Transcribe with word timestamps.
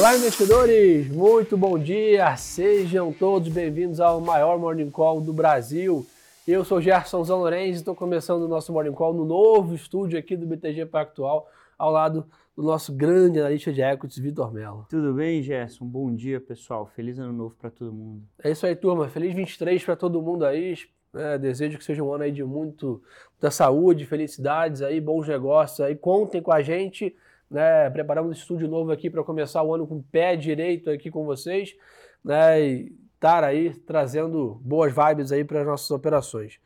Olá, 0.00 0.16
investidores! 0.16 1.10
Muito 1.10 1.58
bom 1.58 1.78
dia! 1.78 2.34
Sejam 2.34 3.12
todos 3.12 3.50
bem-vindos 3.50 4.00
ao 4.00 4.18
maior 4.18 4.58
Morning 4.58 4.88
Call 4.88 5.20
do 5.20 5.30
Brasil. 5.30 6.06
Eu 6.48 6.64
sou 6.64 6.80
Gerson 6.80 7.22
Zão 7.22 7.40
Lourenço 7.40 7.66
e 7.66 7.80
estou 7.80 7.94
começando 7.94 8.44
o 8.44 8.48
nosso 8.48 8.72
Morning 8.72 8.94
Call 8.94 9.12
no 9.12 9.26
novo 9.26 9.74
estúdio 9.74 10.18
aqui 10.18 10.38
do 10.38 10.46
BTG 10.46 10.86
Pactual, 10.86 11.46
ao 11.76 11.90
lado 11.90 12.24
do 12.56 12.62
nosso 12.62 12.94
grande 12.94 13.40
analista 13.40 13.70
de 13.70 13.82
equities, 13.82 14.16
Vitor 14.16 14.50
Mello. 14.50 14.86
Tudo 14.88 15.12
bem, 15.12 15.42
Gerson? 15.42 15.84
Bom 15.84 16.14
dia, 16.14 16.40
pessoal. 16.40 16.86
Feliz 16.96 17.18
ano 17.18 17.34
novo 17.34 17.54
para 17.60 17.68
todo 17.68 17.92
mundo. 17.92 18.22
É 18.42 18.50
isso 18.52 18.64
aí, 18.64 18.74
turma. 18.74 19.06
Feliz 19.06 19.34
23 19.34 19.84
para 19.84 19.96
todo 19.96 20.22
mundo 20.22 20.46
aí. 20.46 20.78
É, 21.14 21.36
desejo 21.36 21.76
que 21.76 21.84
seja 21.84 22.02
um 22.02 22.10
ano 22.10 22.24
aí 22.24 22.32
de 22.32 22.42
muito 22.42 23.02
da 23.38 23.50
saúde, 23.50 24.06
felicidades 24.06 24.80
aí, 24.80 24.98
bons 24.98 25.28
negócios 25.28 25.78
aí. 25.82 25.94
Contem 25.94 26.40
com 26.40 26.52
a 26.52 26.62
gente. 26.62 27.14
Né, 27.50 27.90
preparamos 27.90 28.30
um 28.30 28.32
estúdio 28.32 28.68
novo 28.68 28.92
aqui 28.92 29.10
para 29.10 29.24
começar 29.24 29.62
o 29.62 29.74
ano 29.74 29.86
com 29.86 29.96
o 29.96 30.02
pé 30.02 30.36
direito 30.36 30.88
aqui 30.88 31.10
com 31.10 31.24
vocês, 31.24 31.74
né, 32.24 32.62
e 32.62 32.92
estar 33.14 33.42
aí 33.42 33.74
trazendo 33.74 34.60
boas 34.62 34.94
vibes 34.94 35.32
aí 35.32 35.44
para 35.44 35.60
as 35.60 35.66
nossas 35.66 35.90
operações. 35.90 36.60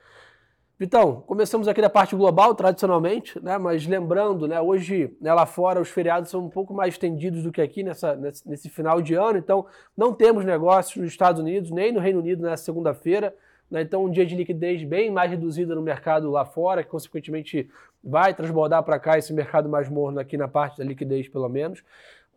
Vitão, 0.78 1.22
começamos 1.22 1.68
aqui 1.68 1.80
da 1.80 1.88
parte 1.88 2.16
global, 2.16 2.54
tradicionalmente, 2.54 3.40
né, 3.42 3.56
mas 3.56 3.86
lembrando, 3.86 4.46
né, 4.46 4.60
hoje 4.60 5.16
né, 5.20 5.32
lá 5.32 5.46
fora 5.46 5.80
os 5.80 5.88
feriados 5.88 6.30
são 6.30 6.44
um 6.44 6.50
pouco 6.50 6.74
mais 6.74 6.94
estendidos 6.94 7.44
do 7.44 7.52
que 7.52 7.62
aqui 7.62 7.82
nessa, 7.82 8.14
nesse, 8.16 8.48
nesse 8.48 8.68
final 8.68 9.00
de 9.00 9.14
ano, 9.14 9.38
então 9.38 9.64
não 9.96 10.12
temos 10.12 10.44
negócios 10.44 10.96
nos 10.96 11.12
Estados 11.12 11.40
Unidos, 11.40 11.70
nem 11.70 11.92
no 11.92 12.00
Reino 12.00 12.18
Unido 12.18 12.42
nessa 12.42 12.64
segunda-feira, 12.64 13.34
né? 13.74 13.82
Então, 13.82 14.04
um 14.04 14.08
dia 14.08 14.24
de 14.24 14.36
liquidez 14.36 14.84
bem 14.84 15.10
mais 15.10 15.28
reduzida 15.28 15.74
no 15.74 15.82
mercado 15.82 16.30
lá 16.30 16.44
fora, 16.44 16.84
que 16.84 16.88
consequentemente 16.88 17.68
vai 18.04 18.32
transbordar 18.32 18.84
para 18.84 19.00
cá 19.00 19.18
esse 19.18 19.32
mercado 19.32 19.68
mais 19.68 19.88
morno 19.88 20.20
aqui 20.20 20.36
na 20.36 20.46
parte 20.46 20.78
da 20.78 20.84
liquidez, 20.84 21.28
pelo 21.28 21.48
menos. 21.48 21.82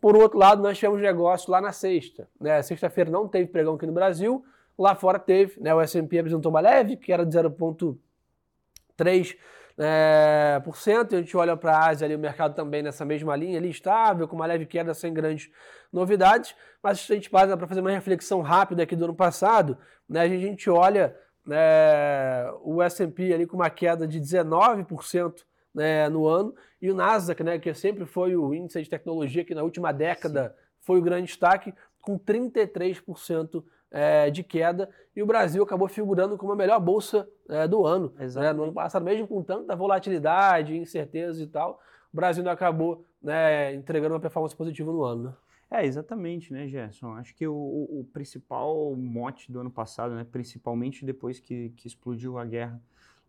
Por 0.00 0.16
outro 0.16 0.36
lado, 0.36 0.60
nós 0.60 0.76
tivemos 0.76 1.00
negócio 1.00 1.48
lá 1.52 1.60
na 1.60 1.70
sexta. 1.70 2.28
Né? 2.40 2.60
Sexta-feira 2.60 3.08
não 3.08 3.28
teve 3.28 3.46
pregão 3.46 3.76
aqui 3.76 3.86
no 3.86 3.92
Brasil, 3.92 4.44
lá 4.76 4.96
fora 4.96 5.16
teve. 5.16 5.60
Né? 5.60 5.72
O 5.72 5.80
S&P 5.80 6.18
apresentou 6.18 6.50
uma 6.50 6.58
leve, 6.58 6.96
que 6.96 7.12
era 7.12 7.24
de 7.24 7.38
0,3%. 7.38 9.36
É, 9.80 10.60
por 10.64 10.76
cento. 10.76 11.14
A 11.14 11.18
gente 11.18 11.36
olha 11.36 11.56
para 11.56 11.70
a 11.70 11.88
Ásia 11.90 12.04
ali, 12.04 12.16
o 12.16 12.18
mercado 12.18 12.56
também 12.56 12.82
nessa 12.82 13.04
mesma 13.04 13.36
linha, 13.36 13.58
ali 13.58 13.70
estável, 13.70 14.26
com 14.26 14.34
uma 14.34 14.44
leve 14.44 14.66
queda 14.66 14.92
sem 14.92 15.14
grandes 15.14 15.52
novidades. 15.92 16.56
Mas 16.82 17.08
a 17.08 17.14
gente 17.14 17.30
para 17.30 17.56
para 17.56 17.68
fazer 17.68 17.80
uma 17.80 17.92
reflexão 17.92 18.40
rápida 18.40 18.82
aqui 18.82 18.96
do 18.96 19.04
ano 19.04 19.14
passado, 19.14 19.78
né, 20.08 20.22
a 20.22 20.28
gente 20.28 20.68
olha 20.68 21.14
né, 21.48 22.52
o 22.62 22.82
S&P 22.82 23.32
ali 23.32 23.46
com 23.46 23.56
uma 23.56 23.70
queda 23.70 24.06
de 24.06 24.20
19% 24.20 25.44
né, 25.74 26.06
no 26.10 26.26
ano 26.26 26.54
e 26.80 26.90
o 26.90 26.94
Nasdaq, 26.94 27.42
né, 27.42 27.58
que 27.58 27.72
sempre 27.72 28.04
foi 28.04 28.36
o 28.36 28.52
índice 28.52 28.82
de 28.82 28.90
tecnologia 28.90 29.44
que 29.44 29.54
na 29.54 29.62
última 29.62 29.90
década 29.90 30.50
Sim. 30.50 30.64
foi 30.80 30.98
o 30.98 31.02
grande 31.02 31.26
destaque, 31.26 31.72
com 32.02 32.18
33% 32.18 33.64
é, 33.90 34.28
de 34.28 34.44
queda 34.44 34.90
e 35.16 35.22
o 35.22 35.26
Brasil 35.26 35.62
acabou 35.62 35.88
figurando 35.88 36.36
como 36.36 36.52
a 36.52 36.56
melhor 36.56 36.78
bolsa 36.80 37.26
é, 37.48 37.66
do 37.66 37.86
ano. 37.86 38.12
Né? 38.18 38.52
No 38.52 38.64
ano 38.64 38.72
passado, 38.74 39.02
mesmo 39.02 39.26
com 39.26 39.42
tanta 39.42 39.74
volatilidade, 39.74 40.76
incerteza 40.76 41.42
e 41.42 41.46
tal, 41.46 41.80
o 42.12 42.16
Brasil 42.16 42.44
não 42.44 42.52
acabou 42.52 43.06
né, 43.22 43.74
entregando 43.74 44.14
uma 44.14 44.20
performance 44.20 44.54
positiva 44.54 44.92
no 44.92 45.02
ano. 45.02 45.24
Né? 45.24 45.32
É, 45.70 45.84
exatamente, 45.84 46.52
né, 46.52 46.66
Gerson? 46.66 47.12
Acho 47.14 47.34
que 47.34 47.46
o, 47.46 47.54
o, 47.54 48.08
principal 48.10 48.96
mote 48.96 49.52
do 49.52 49.60
ano 49.60 49.70
passado, 49.70 50.14
né, 50.14 50.24
principalmente 50.24 51.04
depois 51.04 51.38
que, 51.38 51.70
que 51.76 51.86
explodiu 51.86 52.38
a 52.38 52.44
guerra 52.44 52.80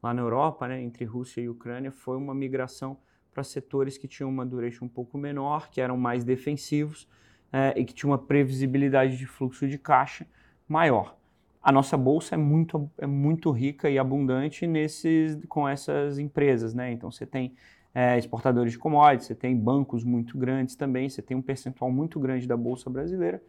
lá 0.01 0.13
na 0.13 0.21
Europa, 0.21 0.65
né, 0.65 0.81
entre 0.81 1.03
Rússia 1.03 1.41
e 1.41 1.49
Ucrânia, 1.49 1.91
foi 1.91 2.15
uma 2.15 2.33
migração 2.33 2.97
para 3.33 3.43
setores 3.43 3.97
que 3.97 4.07
tinham 4.07 4.29
uma 4.29 4.45
duration 4.45 4.85
um 4.85 4.89
pouco 4.89 5.17
menor, 5.17 5.69
que 5.69 5.81
eram 5.81 5.97
mais 5.97 6.23
defensivos 6.23 7.09
é, 7.51 7.73
e 7.77 7.83
que 7.83 7.93
tinham 7.93 8.11
uma 8.11 8.17
previsibilidade 8.17 9.17
de 9.17 9.25
fluxo 9.25 9.67
de 9.67 9.77
caixa 9.77 10.25
maior. 10.67 11.17
A 11.61 11.73
nossa 11.73 11.97
bolsa 11.97 12.35
é 12.35 12.37
muito, 12.37 12.89
é 12.97 13.05
muito 13.05 13.51
rica 13.51 13.89
e 13.89 13.99
abundante 13.99 14.65
nesses, 14.65 15.37
com 15.49 15.67
essas 15.67 16.17
empresas, 16.17 16.73
né? 16.73 16.89
Então 16.93 17.11
você 17.11 17.25
tem 17.25 17.53
é, 17.93 18.17
exportadores 18.17 18.71
de 18.71 18.79
commodities, 18.79 19.27
você 19.27 19.35
tem 19.35 19.55
bancos 19.55 20.03
muito 20.03 20.37
grandes 20.37 20.75
também, 20.75 21.09
você 21.09 21.21
tem 21.21 21.35
um 21.35 21.41
percentual 21.41 21.91
muito 21.91 22.19
grande 22.19 22.47
da 22.47 22.55
bolsa 22.55 22.89
brasileira 22.89 23.41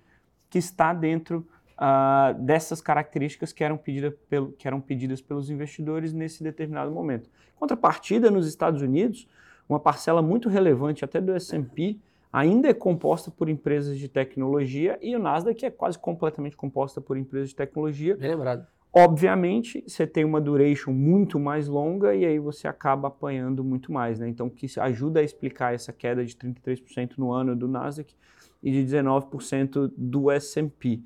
que 0.49 0.59
está 0.59 0.93
dentro 0.93 1.47
uh, 1.77 2.35
dessas 2.43 2.81
características 2.81 3.53
que 3.53 3.63
eram, 3.63 3.77
pedida 3.77 4.11
pelo, 4.29 4.53
que 4.53 4.67
eram 4.67 4.81
pedidas 4.81 5.21
pelos 5.21 5.49
investidores 5.49 6.13
nesse 6.13 6.43
determinado 6.43 6.91
momento. 6.91 7.31
Contrapartida, 7.57 8.31
nos 8.31 8.47
Estados 8.47 8.83
Unidos, 8.83 9.29
uma 9.69 9.79
parcela 9.79 10.21
muito 10.21 10.49
relevante 10.49 11.05
até 11.05 11.21
do 11.21 11.33
S&P 11.33 11.99
ainda 12.33 12.69
é 12.69 12.75
composta 12.75 13.31
por 13.31 13.49
empresas 13.49 13.99
de 13.99 14.09
tecnologia 14.09 14.99
e 15.01 15.15
o 15.15 15.19
Nasdaq 15.19 15.65
é 15.65 15.71
quase 15.71 15.99
completamente 15.99 16.57
composta 16.57 17.01
por 17.01 17.17
empresas 17.17 17.51
de 17.51 17.57
tecnologia. 17.57 18.17
Bem 18.17 18.31
lembrado. 18.31 18.67
Obviamente, 18.93 19.85
você 19.87 20.05
tem 20.05 20.25
uma 20.25 20.41
duration 20.41 20.93
muito 20.93 21.39
mais 21.39 21.69
longa 21.69 22.13
e 22.13 22.25
aí 22.25 22.41
você 22.41 22.67
acaba 22.67 23.07
apanhando 23.07 23.63
muito 23.63 23.93
mais, 23.93 24.19
né? 24.19 24.29
Então, 24.29 24.51
que 24.51 24.67
ajuda 24.81 25.21
a 25.21 25.23
explicar 25.23 25.73
essa 25.73 25.93
queda 25.93 26.25
de 26.25 26.35
33% 26.35 27.13
no 27.17 27.33
ano 27.33 27.55
do 27.55 27.69
Nasdaq 27.69 28.13
e 28.61 28.73
de 28.73 28.85
19% 28.85 29.93
do 29.97 30.29
S&P. 30.31 31.03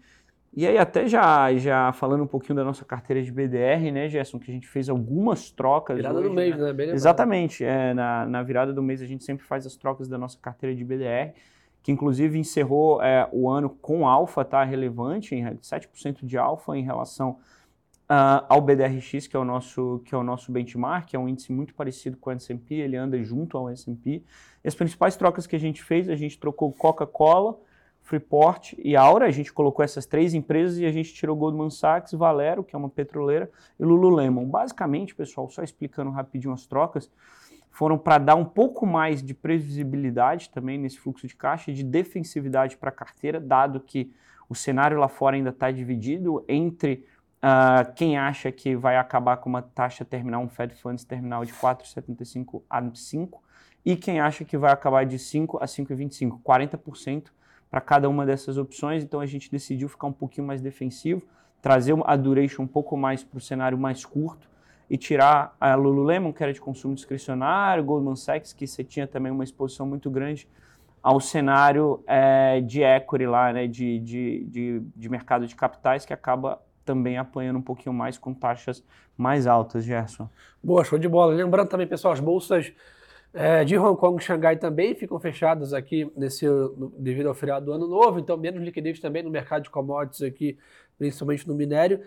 E 0.56 0.67
aí 0.67 0.78
até 0.78 1.06
já, 1.06 1.53
já 1.56 1.93
falando 1.93 2.22
um 2.22 2.27
pouquinho 2.27 2.55
da 2.55 2.65
nossa 2.65 2.84
carteira 2.84 3.21
de 3.21 3.31
BDR, 3.31 3.91
né, 3.93 4.09
Gerson, 4.09 4.39
que 4.39 4.51
a 4.51 4.55
gente 4.55 4.69
fez 4.69 4.89
algumas 4.89 5.51
trocas. 5.51 5.97
Virada 5.97 6.21
hoje, 6.21 6.28
do 6.28 6.34
mês, 6.34 6.56
né? 6.56 6.72
né? 6.72 6.84
Exatamente. 6.93 7.65
É, 7.65 7.93
na, 7.93 8.25
na 8.25 8.43
virada 8.43 8.72
do 8.72 8.83
mês 8.83 9.03
a 9.03 9.06
gente 9.06 9.25
sempre 9.25 9.45
faz 9.45 9.66
as 9.66 9.77
trocas 9.77 10.09
da 10.09 10.16
nossa 10.16 10.39
carteira 10.39 10.75
de 10.75 10.84
BDR, 10.84 11.34
que 11.83 11.91
inclusive 11.93 12.39
encerrou 12.39 13.03
é, 13.03 13.28
o 13.33 13.51
ano 13.51 13.69
com 13.69 14.06
alfa, 14.06 14.45
tá? 14.45 14.62
Relevante, 14.62 15.34
7% 15.34 16.25
de 16.25 16.39
alfa 16.39 16.78
em 16.78 16.83
relação 16.83 17.37
uh, 18.15 18.47
ao 18.49 18.61
BDRX, 18.61 19.27
que 19.27 19.37
é 19.37 19.39
o, 19.39 19.45
nosso, 19.45 20.01
que 20.05 20.15
é 20.15 20.19
o 20.19 20.23
nosso 20.23 20.53
benchmark, 20.53 21.13
é 21.13 21.19
um 21.19 21.29
índice 21.29 21.53
muito 21.53 21.75
parecido 21.75 22.17
com 22.17 22.31
o 22.31 22.33
S&P, 22.33 22.75
ele 22.75 22.97
anda 22.97 23.21
junto 23.23 23.59
ao 23.59 23.69
S&P. 23.69 24.23
As 24.65 24.75
principais 24.75 25.17
trocas 25.17 25.47
que 25.47 25.57
a 25.57 25.61
gente 25.61 25.83
fez, 25.83 26.09
a 26.09 26.17
gente 26.17 26.39
trocou 26.39 26.73
Coca-Cola, 26.73 27.59
Freeport 28.03 28.75
e 28.79 28.95
Aura. 28.97 29.27
A 29.27 29.31
gente 29.31 29.53
colocou 29.53 29.85
essas 29.85 30.07
três 30.07 30.35
empresas 30.35 30.79
e 30.79 30.87
a 30.87 30.93
gente 30.93 31.13
tirou 31.13 31.37
Goldman 31.37 31.71
Sachs, 31.71 32.13
Valero, 32.13 32.63
que 32.63 32.75
é 32.75 32.79
uma 32.79 32.89
petroleira, 32.89 33.51
e 33.79 33.85
Lululemon. 33.85 34.45
Basicamente, 34.47 35.15
pessoal, 35.15 35.49
só 35.49 35.63
explicando 35.63 36.11
rapidinho 36.11 36.53
as 36.53 36.67
trocas, 36.67 37.11
foram 37.71 37.99
para 37.99 38.19
dar 38.19 38.37
um 38.37 38.45
pouco 38.45 38.87
mais 38.87 39.23
de 39.23 39.35
previsibilidade 39.35 40.49
também 40.51 40.79
nesse 40.79 40.99
fluxo 40.99 41.27
de 41.27 41.35
caixa 41.35 41.71
e 41.71 41.75
de 41.75 41.83
defensividade 41.83 42.77
para 42.77 42.91
a 42.91 42.93
carteira, 42.93 43.41
dado 43.41 43.81
que 43.81 44.13
o 44.49 44.55
cenário 44.55 44.99
lá 44.99 45.09
fora 45.09 45.37
ainda 45.37 45.51
está 45.51 45.71
dividido 45.71 46.45
entre 46.47 47.05
uh, 47.44 47.93
quem 47.94 48.16
acha 48.16 48.50
que 48.50 48.75
vai 48.75 48.97
acabar 48.97 49.37
com 49.37 49.50
uma 49.50 49.60
taxa 49.60 50.05
terminal, 50.05 50.43
um 50.43 50.49
Fed 50.49 50.75
Funds 50.75 51.05
terminal 51.05 51.44
de 51.44 51.53
4,75 51.53 52.62
a 52.71 52.82
5, 52.93 53.43
e 53.84 53.97
quem 53.97 54.19
acha 54.19 54.44
que 54.44 54.56
vai 54.56 54.72
acabar 54.72 55.05
de 55.05 55.19
5 55.19 55.59
a 55.62 55.66
5,25, 55.66 56.41
40% 56.43 57.27
para 57.71 57.81
cada 57.83 58.09
uma 58.09 58.25
dessas 58.25 58.56
opções, 58.56 59.04
então 59.04 59.21
a 59.21 59.27
gente 59.27 59.50
decidiu 59.50 59.88
ficar 59.88 60.06
um 60.06 60.12
pouquinho 60.12 60.47
mais 60.47 60.62
defensivo, 60.62 61.22
trazer 61.60 61.94
a 62.06 62.16
duration 62.16 62.62
um 62.62 62.66
pouco 62.66 62.97
mais 62.97 63.22
para 63.22 63.37
o 63.37 63.41
cenário 63.41 63.77
mais 63.77 64.04
curto 64.04 64.49
e 64.88 64.97
tirar 64.97 65.54
a 65.60 65.75
Lululemon, 65.75 66.33
que 66.33 66.43
era 66.43 66.53
de 66.53 66.60
consumo 66.60 66.94
discricionário, 66.94 67.84
Goldman 67.84 68.16
Sachs, 68.16 68.53
que 68.53 68.66
você 68.66 68.84
tinha 68.84 69.06
também 69.06 69.33
uma 69.33 69.44
exposição 69.44 69.87
muito 69.87 70.10
grande 70.10 70.49
ao 71.03 71.21
cenário 71.21 72.03
é, 72.06 72.60
de 72.60 72.83
equity 72.83 73.27
lá, 73.27 73.53
né, 73.53 73.66
de, 73.66 73.99
de, 73.99 74.44
de, 74.44 74.81
de 74.97 75.09
mercado 75.09 75.47
de 75.47 75.54
capitais, 75.54 76.06
que 76.06 76.12
acaba 76.12 76.60
também 76.84 77.19
apanhando 77.19 77.59
um 77.59 77.62
pouquinho 77.62 77.95
mais 77.95 78.19
com 78.19 78.34
taxas 78.34 78.83
mais 79.17 79.47
altas, 79.47 79.84
Gerson. 79.84 80.28
Boa, 80.62 80.84
show 80.84 80.99
de 80.99 81.09
bola. 81.09 81.34
Lembrando 81.34 81.69
também, 81.69 81.87
pessoal, 81.87 82.12
as 82.12 82.21
bolsas 82.21 82.72
é, 83.33 83.65
de 83.65 83.77
Hong 83.77 83.98
Kong 83.98 84.21
e 84.21 84.25
Xangai 84.25 84.57
também 84.57 84.95
ficam 84.95 85.19
fechadas 85.19 85.72
aqui 85.72 86.10
nesse, 86.16 86.47
devido 86.98 87.28
ao 87.28 87.34
feriado 87.34 87.66
do 87.66 87.72
ano 87.72 87.86
novo, 87.86 88.19
então 88.19 88.36
menos 88.36 88.63
liquidez 88.63 89.01
também 89.01 89.22
no 89.22 89.31
mercado 89.31 89.63
de 89.65 89.71
commodities 89.71 90.22
aqui, 90.22 90.59
principalmente 90.97 91.47
no 91.48 91.54
minério. 91.54 92.01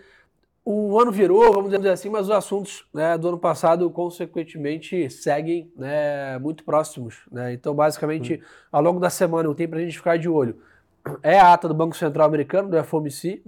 O 0.64 1.00
ano 1.00 1.10
virou, 1.10 1.50
vamos 1.50 1.70
dizer 1.70 1.88
assim, 1.88 2.10
mas 2.10 2.26
os 2.26 2.30
assuntos 2.30 2.86
né, 2.92 3.16
do 3.16 3.28
ano 3.28 3.38
passado, 3.38 3.88
consequentemente, 3.90 5.08
seguem 5.08 5.72
né, 5.74 6.38
muito 6.38 6.62
próximos. 6.62 7.26
Né? 7.32 7.54
Então, 7.54 7.74
basicamente, 7.74 8.34
uhum. 8.34 8.40
ao 8.70 8.82
longo 8.82 9.00
da 9.00 9.08
semana, 9.08 9.48
o 9.48 9.54
tempo 9.54 9.70
para 9.70 9.78
a 9.78 9.82
gente 9.82 9.96
ficar 9.96 10.18
de 10.18 10.28
olho 10.28 10.58
é 11.22 11.38
a 11.38 11.54
ata 11.54 11.68
do 11.68 11.74
Banco 11.74 11.96
Central 11.96 12.26
Americano, 12.26 12.68
do 12.68 12.84
FOMC, 12.84 13.42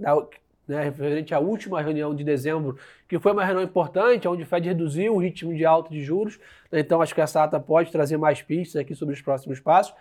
né, 0.71 0.81
referente 0.85 1.33
à 1.33 1.39
última 1.39 1.81
reunião 1.81 2.15
de 2.15 2.23
dezembro, 2.23 2.77
que 3.05 3.19
foi 3.19 3.33
uma 3.33 3.43
reunião 3.43 3.61
importante, 3.61 4.25
onde 4.25 4.43
o 4.43 4.45
Fed 4.45 4.65
reduziu 4.69 5.13
o 5.13 5.17
ritmo 5.17 5.53
de 5.53 5.65
alta 5.65 5.89
de 5.89 6.01
juros. 6.01 6.39
Né, 6.71 6.79
então, 6.79 7.01
acho 7.01 7.13
que 7.13 7.19
essa 7.19 7.43
ata 7.43 7.59
pode 7.59 7.91
trazer 7.91 8.15
mais 8.15 8.41
pistas 8.41 8.81
aqui 8.81 8.95
sobre 8.95 9.13
os 9.13 9.21
próximos 9.21 9.59
passos, 9.59 9.93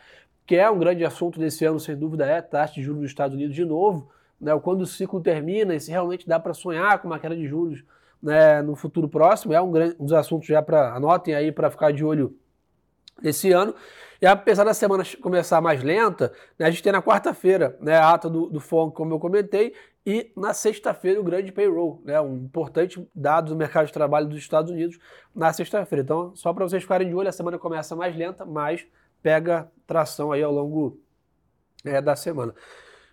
que 0.46 0.54
é 0.54 0.70
um 0.70 0.78
grande 0.78 1.04
assunto 1.04 1.40
desse 1.40 1.64
ano, 1.64 1.80
sem 1.80 1.96
dúvida, 1.96 2.24
é 2.24 2.38
a 2.38 2.42
taxa 2.42 2.74
de 2.74 2.82
juros 2.82 3.00
dos 3.00 3.10
Estados 3.10 3.34
Unidos 3.34 3.54
de 3.54 3.64
novo. 3.64 4.08
Né, 4.40 4.56
quando 4.62 4.82
o 4.82 4.86
ciclo 4.86 5.20
termina 5.20 5.74
e 5.74 5.80
se 5.80 5.90
realmente 5.90 6.26
dá 6.28 6.38
para 6.38 6.54
sonhar 6.54 7.00
com 7.00 7.08
uma 7.08 7.18
queda 7.18 7.34
de 7.34 7.48
juros 7.48 7.82
né, 8.22 8.62
no 8.62 8.76
futuro 8.76 9.08
próximo, 9.08 9.52
é 9.52 9.60
um, 9.60 9.72
grande, 9.72 9.96
um 9.98 10.04
dos 10.04 10.12
assuntos 10.12 10.46
já 10.46 10.62
para 10.62 10.94
anotem 10.94 11.34
aí 11.34 11.50
para 11.50 11.68
ficar 11.68 11.92
de 11.92 12.04
olho 12.04 12.36
nesse 13.20 13.50
ano. 13.50 13.74
E 14.20 14.26
apesar 14.26 14.64
da 14.64 14.74
semana 14.74 15.02
começar 15.22 15.60
mais 15.62 15.82
lenta, 15.82 16.32
né, 16.58 16.66
a 16.66 16.70
gente 16.70 16.82
tem 16.82 16.92
na 16.92 17.02
quarta-feira 17.02 17.76
né, 17.80 17.96
a 17.96 18.12
ata 18.12 18.28
do, 18.28 18.50
do 18.50 18.60
FONC, 18.60 18.94
como 18.94 19.14
eu 19.14 19.18
comentei, 19.18 19.74
e 20.04 20.32
na 20.36 20.54
sexta-feira 20.54 21.20
o 21.20 21.24
grande 21.24 21.52
payroll, 21.52 22.00
né, 22.04 22.20
um 22.20 22.36
importante 22.36 23.06
dado 23.14 23.50
do 23.50 23.56
mercado 23.56 23.86
de 23.86 23.92
trabalho 23.92 24.28
dos 24.28 24.38
Estados 24.38 24.70
Unidos 24.70 24.98
na 25.34 25.52
sexta-feira. 25.52 26.02
Então, 26.02 26.34
só 26.34 26.52
para 26.52 26.66
vocês 26.66 26.82
ficarem 26.82 27.08
de 27.08 27.14
olho, 27.14 27.28
a 27.28 27.32
semana 27.32 27.58
começa 27.58 27.94
mais 27.94 28.16
lenta, 28.16 28.44
mas 28.46 28.86
pega 29.22 29.70
tração 29.86 30.32
aí 30.32 30.42
ao 30.42 30.52
longo 30.52 30.98
é, 31.84 32.00
da 32.00 32.16
semana. 32.16 32.54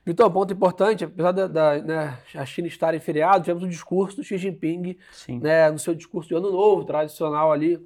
Então, 0.06 0.32
ponto 0.32 0.54
importante, 0.54 1.04
apesar 1.04 1.34
da, 1.34 1.48
da 1.48 1.82
né, 1.82 2.20
a 2.34 2.46
China 2.46 2.70
estar 2.70 2.94
em 2.94 3.00
feriado, 3.00 3.44
tivemos 3.44 3.64
o 3.64 3.68
discurso 3.68 4.16
do 4.16 4.24
Xi 4.24 4.38
Jinping 4.38 4.98
né, 5.42 5.70
no 5.70 5.78
seu 5.78 5.94
discurso 5.94 6.30
de 6.30 6.36
ano 6.36 6.50
novo, 6.50 6.86
tradicional 6.86 7.52
ali, 7.52 7.86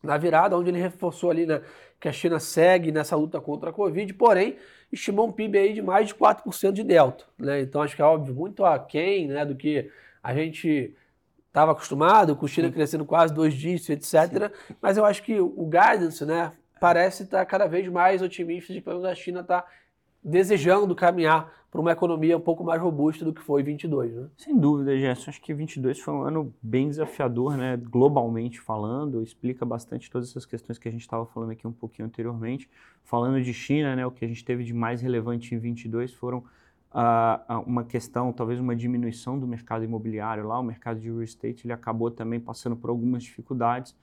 na 0.00 0.16
virada, 0.16 0.56
onde 0.56 0.70
ele 0.70 0.80
reforçou 0.80 1.30
ali 1.30 1.44
né, 1.44 1.60
que 1.98 2.06
a 2.06 2.12
China 2.12 2.38
segue 2.38 2.92
nessa 2.92 3.16
luta 3.16 3.40
contra 3.40 3.70
a 3.70 3.72
Covid, 3.72 4.14
porém 4.14 4.56
estimou 4.92 5.28
um 5.28 5.32
PIB 5.32 5.58
aí 5.58 5.72
de 5.74 5.82
mais 5.82 6.08
de 6.08 6.14
4% 6.14 6.72
de 6.72 6.82
delta. 6.82 7.24
Né? 7.38 7.60
Então 7.62 7.82
acho 7.82 7.94
que 7.94 8.02
é 8.02 8.04
óbvio, 8.04 8.34
muito 8.34 8.64
aquém 8.64 9.28
né, 9.28 9.44
do 9.44 9.54
que 9.54 9.90
a 10.22 10.34
gente 10.34 10.94
estava 11.48 11.72
acostumado, 11.72 12.36
com 12.36 12.44
a 12.44 12.48
China 12.48 12.68
Sim. 12.68 12.74
crescendo 12.74 13.04
quase 13.04 13.32
dois 13.32 13.54
dígitos, 13.54 13.88
etc. 13.90 14.52
Sim. 14.68 14.74
Mas 14.80 14.96
eu 14.96 15.04
acho 15.04 15.22
que 15.22 15.40
o 15.40 15.64
guidance 15.64 16.24
né, 16.24 16.52
parece 16.80 17.22
estar 17.22 17.44
cada 17.46 17.66
vez 17.66 17.88
mais 17.88 18.20
otimista 18.22 18.72
de 18.72 18.80
que 18.80 18.90
a 18.90 19.14
China 19.14 19.40
está 19.40 19.64
desejando 20.26 20.92
caminhar 20.92 21.52
para 21.70 21.80
uma 21.80 21.92
economia 21.92 22.36
um 22.36 22.40
pouco 22.40 22.64
mais 22.64 22.82
robusta 22.82 23.24
do 23.24 23.32
que 23.32 23.40
foi 23.40 23.62
22, 23.62 24.12
né? 24.12 24.28
Sem 24.36 24.58
dúvida, 24.58 24.98
Gerson. 24.98 25.30
Acho 25.30 25.40
que 25.40 25.54
22 25.54 26.00
foi 26.00 26.14
um 26.14 26.22
ano 26.22 26.52
bem 26.60 26.88
desafiador, 26.88 27.56
né? 27.56 27.76
Globalmente 27.76 28.60
falando, 28.60 29.22
explica 29.22 29.64
bastante 29.64 30.10
todas 30.10 30.30
essas 30.30 30.44
questões 30.44 30.78
que 30.78 30.88
a 30.88 30.90
gente 30.90 31.02
estava 31.02 31.24
falando 31.26 31.50
aqui 31.50 31.66
um 31.66 31.72
pouquinho 31.72 32.06
anteriormente. 32.06 32.68
Falando 33.04 33.40
de 33.40 33.54
China, 33.54 33.94
né? 33.94 34.04
O 34.04 34.10
que 34.10 34.24
a 34.24 34.28
gente 34.28 34.44
teve 34.44 34.64
de 34.64 34.74
mais 34.74 35.00
relevante 35.00 35.54
em 35.54 35.58
22 35.58 36.12
foram 36.12 36.38
uh, 36.38 37.60
uma 37.64 37.84
questão, 37.84 38.32
talvez 38.32 38.58
uma 38.58 38.74
diminuição 38.74 39.38
do 39.38 39.46
mercado 39.46 39.84
imobiliário 39.84 40.46
lá. 40.46 40.58
O 40.58 40.64
mercado 40.64 40.98
de 40.98 41.08
real 41.08 41.22
estate 41.22 41.66
ele 41.66 41.72
acabou 41.72 42.10
também 42.10 42.40
passando 42.40 42.74
por 42.74 42.90
algumas 42.90 43.22
dificuldades 43.22 43.94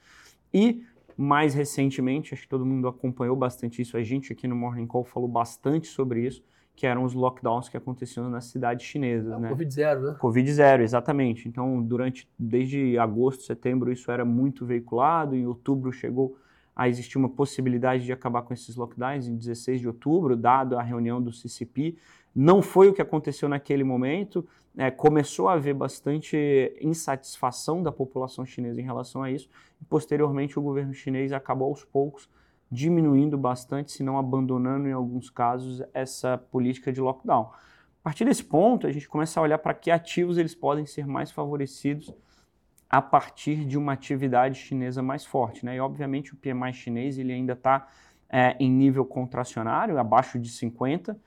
e 0.53 0.85
mais 1.17 1.53
recentemente, 1.53 2.33
acho 2.33 2.43
que 2.43 2.49
todo 2.49 2.65
mundo 2.65 2.87
acompanhou 2.87 3.35
bastante 3.35 3.81
isso, 3.81 3.97
a 3.97 4.03
gente 4.03 4.31
aqui 4.33 4.47
no 4.47 4.55
Morning 4.55 4.87
Call 4.87 5.03
falou 5.03 5.27
bastante 5.27 5.87
sobre 5.87 6.25
isso, 6.25 6.43
que 6.75 6.87
eram 6.87 7.03
os 7.03 7.13
lockdowns 7.13 7.69
que 7.69 7.77
aconteciam 7.77 8.29
nas 8.29 8.45
cidades 8.45 8.85
chinesas, 8.85 9.31
é, 9.31 9.39
né? 9.39 9.49
Covid 9.49 9.73
zero, 9.73 10.01
né? 10.01 10.15
Covid 10.19 10.53
zero, 10.53 10.83
exatamente. 10.83 11.47
Então, 11.47 11.81
durante 11.81 12.27
desde 12.37 12.97
agosto, 12.97 13.43
setembro, 13.43 13.91
isso 13.91 14.11
era 14.11 14.25
muito 14.25 14.65
veiculado. 14.65 15.35
Em 15.35 15.45
outubro 15.45 15.91
chegou 15.91 16.35
a 16.75 16.89
existir 16.89 17.17
uma 17.17 17.29
possibilidade 17.29 18.03
de 18.03 18.11
acabar 18.11 18.41
com 18.41 18.53
esses 18.53 18.75
lockdowns 18.75 19.27
em 19.27 19.35
16 19.35 19.81
de 19.81 19.87
outubro, 19.87 20.35
dado 20.35 20.77
a 20.77 20.81
reunião 20.81 21.21
do 21.21 21.31
CCP. 21.31 21.95
Não 22.35 22.63
foi 22.63 22.89
o 22.89 22.93
que 22.93 23.01
aconteceu 23.01 23.47
naquele 23.47 23.83
momento. 23.83 24.47
É, 24.77 24.89
começou 24.89 25.47
a 25.47 25.53
haver 25.53 25.73
bastante 25.73 26.75
insatisfação 26.81 27.83
da 27.83 27.91
população 27.91 28.45
chinesa 28.45 28.81
em 28.81 28.83
relação 28.83 29.21
a 29.21 29.29
isso. 29.29 29.47
E, 29.79 29.85
posteriormente, 29.85 30.57
o 30.57 30.61
governo 30.61 30.93
chinês 30.93 31.31
acabou 31.31 31.67
aos 31.67 31.83
poucos 31.83 32.27
diminuindo 32.71 33.37
bastante, 33.37 33.91
se 33.91 34.01
não 34.01 34.17
abandonando 34.17 34.87
em 34.87 34.91
alguns 34.91 35.29
casos 35.29 35.83
essa 35.93 36.37
política 36.37 36.91
de 36.91 36.99
lockdown. 36.99 37.43
A 37.43 38.03
partir 38.03 38.25
desse 38.25 38.43
ponto, 38.43 38.87
a 38.87 38.91
gente 38.91 39.07
começa 39.07 39.39
a 39.39 39.43
olhar 39.43 39.59
para 39.59 39.75
que 39.75 39.91
ativos 39.91 40.37
eles 40.37 40.55
podem 40.55 40.85
ser 40.85 41.05
mais 41.05 41.31
favorecidos 41.31 42.11
a 42.89 43.01
partir 43.01 43.65
de 43.65 43.77
uma 43.77 43.93
atividade 43.93 44.55
chinesa 44.59 45.01
mais 45.01 45.23
forte. 45.25 45.63
Né? 45.63 45.75
E, 45.75 45.79
obviamente, 45.79 46.33
o 46.33 46.37
PMI 46.37 46.73
chinês 46.73 47.17
ele 47.17 47.31
ainda 47.31 47.53
está 47.53 47.87
é, 48.27 48.55
em 48.59 48.69
nível 48.69 49.05
contracionário, 49.05 49.97
abaixo 49.99 50.39
de 50.39 50.49
50, 50.49 51.17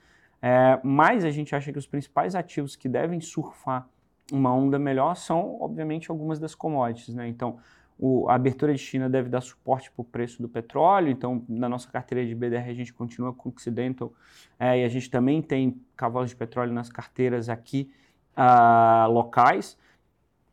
é, 0.47 0.79
mas 0.85 1.25
a 1.25 1.31
gente 1.33 1.57
acha 1.57 1.73
que 1.73 1.79
os 1.79 1.89
principais 1.89 2.37
ativos 2.37 2.77
que 2.77 2.89
devem 2.89 3.21
surfar 3.21 3.89
uma 4.31 4.55
onda 4.55 4.79
melhor 4.79 5.17
são, 5.17 5.61
obviamente, 5.61 6.09
algumas 6.09 6.39
das 6.39 6.55
commodities. 6.55 7.17
Né? 7.17 7.27
Então, 7.27 7.59
o, 7.99 8.29
a 8.29 8.37
abertura 8.37 8.73
de 8.73 8.79
China 8.79 9.11
deve 9.11 9.29
dar 9.29 9.41
suporte 9.41 9.91
para 9.91 10.03
o 10.03 10.05
preço 10.05 10.41
do 10.41 10.49
petróleo, 10.49 11.11
então 11.11 11.45
na 11.49 11.69
nossa 11.69 11.91
carteira 11.91 12.25
de 12.25 12.33
BDR 12.33 12.69
a 12.69 12.75
gente 12.75 12.93
continua 12.93 13.33
com 13.33 13.49
Occidental 13.49 14.13
é, 14.57 14.83
e 14.83 14.85
a 14.85 14.89
gente 14.89 15.11
também 15.11 15.43
tem 15.43 15.81
cavalos 15.97 16.31
de 16.31 16.37
petróleo 16.37 16.73
nas 16.73 16.91
carteiras 16.91 17.49
aqui 17.49 17.91
uh, 18.37 19.11
locais. 19.11 19.77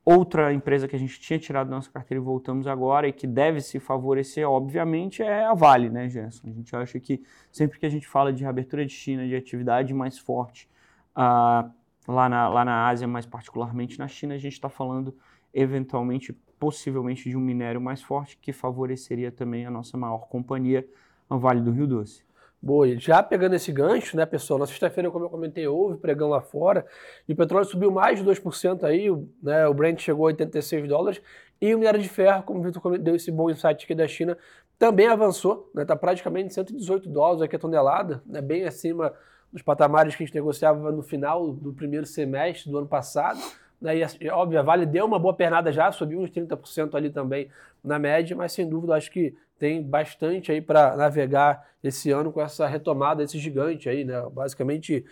Outra 0.05 0.51
empresa 0.51 0.85
que 0.85 0.97
a 0.97 1.00
gente 1.00 1.17
tinha 1.21 1.39
tirado 1.39 1.69
da 1.69 1.77
nossa 1.77 1.89
carteira 1.89 2.21
e 2.21 2.25
voltamos 2.25 2.67
agora 2.67 3.07
e 3.07 3.13
que 3.13 3.25
deve 3.25 3.61
se 3.61 3.79
favorecer, 3.79 4.47
obviamente, 4.47 5.23
é 5.23 5.45
a 5.45 5.53
Vale, 5.53 5.89
né, 5.89 6.09
Gerson? 6.09 6.50
A 6.50 6.51
gente 6.51 6.75
acha 6.75 7.00
que 7.00 7.23
sempre 7.50 7.79
que 7.79 7.85
a 7.85 7.89
gente 7.89 8.05
fala 8.05 8.33
de 8.33 8.45
abertura 8.45 8.85
de 8.85 8.91
China, 8.91 9.25
de 9.25 9.33
atividade 9.33 9.94
mais 9.94 10.19
forte 10.19 10.69
uh, 11.15 11.71
lá, 12.05 12.27
na, 12.27 12.50
lá 12.50 12.65
na 12.65 12.85
Ásia, 12.85 13.07
mais 13.07 13.25
particularmente 13.25 13.97
na 13.97 14.09
China, 14.09 14.33
a 14.33 14.38
gente 14.38 14.51
está 14.51 14.67
falando 14.67 15.15
eventualmente, 15.53 16.33
possivelmente, 16.59 17.29
de 17.29 17.38
um 17.38 17.41
minério 17.41 17.79
mais 17.79 18.01
forte 18.01 18.38
que 18.38 18.51
favoreceria 18.51 19.31
também 19.31 19.65
a 19.65 19.71
nossa 19.71 19.97
maior 19.97 20.27
companhia, 20.27 20.85
a 21.29 21.38
Vale 21.38 21.61
do 21.61 21.71
Rio 21.71 21.88
Doce. 21.88 22.25
Boa, 22.65 22.98
já 22.98 23.21
pegando 23.21 23.56
esse 23.56 23.74
gancho, 23.74 24.15
né, 24.15 24.25
pessoal? 24.25 24.57
Na 24.57 24.65
sexta-feira, 24.65 25.12
como 25.12 25.25
eu 25.25 25.30
comentei, 25.30 25.68
houve 25.68 25.98
pregão 25.98 26.30
lá 26.30 26.39
fora 26.39 26.86
e 27.27 27.33
o 27.33 27.36
petróleo 27.36 27.65
subiu 27.65 27.92
mais 27.92 28.19
de 28.19 28.24
2% 28.24 28.86
aí, 28.86 29.10
né, 29.42 29.68
o 29.68 29.74
Brent 29.74 30.00
chegou 30.00 30.27
a 30.27 30.27
86 30.27 30.88
dólares 30.88 31.21
e 31.60 31.75
o 31.75 31.77
minério 31.77 32.00
de 32.00 32.07
ferro, 32.07 32.42
como 32.44 32.62
o 32.62 32.63
Vitor 32.63 32.98
deu 32.98 33.18
esse 33.18 33.30
bom 33.30 33.50
insight 33.50 33.83
aqui 33.83 33.94
da 33.94 34.07
China, 34.07 34.38
também 34.80 35.07
avançou, 35.07 35.69
né, 35.75 35.83
tá 35.83 35.94
praticamente 35.94 36.54
118 36.54 37.10
dólares 37.10 37.42
aqui 37.42 37.57
a 37.57 37.60
tonelada, 37.60 38.24
né, 38.25 38.42
bem 38.42 38.63
acima 38.63 39.13
dos 39.51 39.62
patamares 39.62 40.15
que 40.15 40.24
a 40.24 40.25
gente 40.25 40.36
negociava 40.36 40.89
no 40.89 41.04
final 41.04 41.51
do 41.51 41.74
primeiro 41.74 42.06
semestre 42.06 42.71
do 42.71 42.77
ano 42.77 42.88
passado. 42.88 43.42
Né, 43.81 43.98
e, 44.21 44.30
óbvio, 44.30 44.57
a 44.57 44.63
Vale 44.63 44.86
deu 44.86 45.06
uma 45.06 45.19
boa 45.19 45.33
pernada 45.33 45.69
já, 45.69 45.92
subiu 45.92 46.21
uns 46.21 46.31
30% 46.31 46.95
ali 46.95 47.10
também 47.10 47.50
na 47.83 48.00
média, 48.00 48.38
mas 48.38 48.54
sem 48.54 48.69
dúvida 48.69 48.95
acho 48.95 49.12
que 49.12 49.36
tem 49.63 49.81
bastante 49.81 50.51
aí 50.51 50.62
para 50.62 50.94
navegar 50.98 51.65
esse 51.81 52.12
ano 52.12 52.33
com 52.33 52.42
essa 52.42 52.68
retomada 52.68 53.24
desse 53.24 53.39
gigante 53.39 53.88
aí, 53.88 54.04
né? 54.04 54.21
Basicamente 54.30 55.06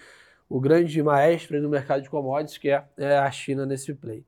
o 0.49 0.59
grande 0.59 1.01
maestro 1.01 1.61
do 1.61 1.69
mercado 1.69 2.01
de 2.01 2.09
commodities, 2.09 2.57
que 2.57 2.69
é, 2.69 2.83
é 2.97 3.17
a 3.17 3.31
China 3.31 3.65
nesse 3.65 3.93
play. 3.93 4.25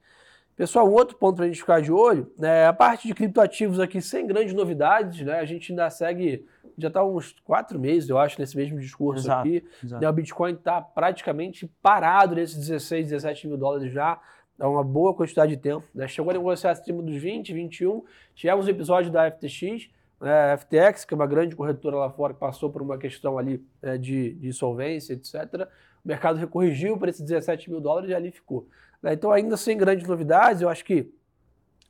Pessoal, 0.55 0.87
um 0.87 0.93
outro 0.93 1.17
ponto 1.17 1.35
para 1.35 1.43
a 1.43 1.47
gente 1.49 1.59
ficar 1.59 1.81
de 1.81 1.91
olho, 1.91 2.31
né, 2.37 2.65
a 2.65 2.71
parte 2.71 3.05
de 3.05 3.13
criptoativos 3.13 3.81
aqui 3.81 4.01
sem 4.01 4.25
grandes 4.25 4.53
novidades, 4.53 5.25
né, 5.25 5.39
a 5.39 5.45
gente 5.45 5.73
ainda 5.73 5.89
segue, 5.89 6.45
já 6.77 6.87
está 6.87 7.03
uns 7.03 7.35
quatro 7.43 7.77
meses, 7.77 8.07
eu 8.07 8.17
acho, 8.17 8.39
nesse 8.39 8.55
mesmo 8.55 8.79
discurso 8.79 9.25
exato, 9.25 9.41
aqui. 9.41 9.65
Exato. 9.83 10.01
Né, 10.01 10.09
o 10.09 10.13
Bitcoin 10.13 10.53
está 10.53 10.81
praticamente 10.81 11.69
parado 11.81 12.33
nesses 12.33 12.55
16, 12.59 13.09
17 13.09 13.47
mil 13.49 13.57
dólares 13.57 13.91
já, 13.91 14.21
há 14.57 14.69
uma 14.69 14.85
boa 14.85 15.13
quantidade 15.13 15.53
de 15.53 15.61
tempo. 15.61 15.85
Né, 15.93 16.07
chegou 16.07 16.29
a 16.29 16.33
negociar 16.33 16.71
acima 16.71 17.01
dos 17.01 17.17
20, 17.17 17.51
21, 17.51 18.05
tivemos 18.33 18.67
um 18.67 18.69
episódio 18.69 19.11
da 19.11 19.29
FTX, 19.29 19.89
é, 20.23 20.57
FTX, 20.57 21.05
que 21.05 21.13
é 21.13 21.15
uma 21.15 21.27
grande 21.27 21.55
corretora 21.55 21.97
lá 21.97 22.09
fora, 22.09 22.33
que 22.33 22.39
passou 22.39 22.69
por 22.71 22.81
uma 22.81 22.97
questão 22.97 23.37
ali 23.37 23.65
é, 23.81 23.97
de, 23.97 24.33
de 24.35 24.47
insolvência, 24.47 25.13
etc. 25.13 25.67
O 26.03 26.07
mercado 26.07 26.37
recorrigiu 26.37 26.97
para 26.97 27.09
esses 27.09 27.21
17 27.21 27.69
mil 27.69 27.81
dólares 27.81 28.09
e 28.09 28.13
ali 28.13 28.31
ficou. 28.31 28.67
Né? 29.01 29.13
Então, 29.13 29.31
ainda 29.31 29.57
sem 29.57 29.77
grandes 29.77 30.07
novidades, 30.07 30.61
eu 30.61 30.69
acho 30.69 30.85
que 30.85 31.13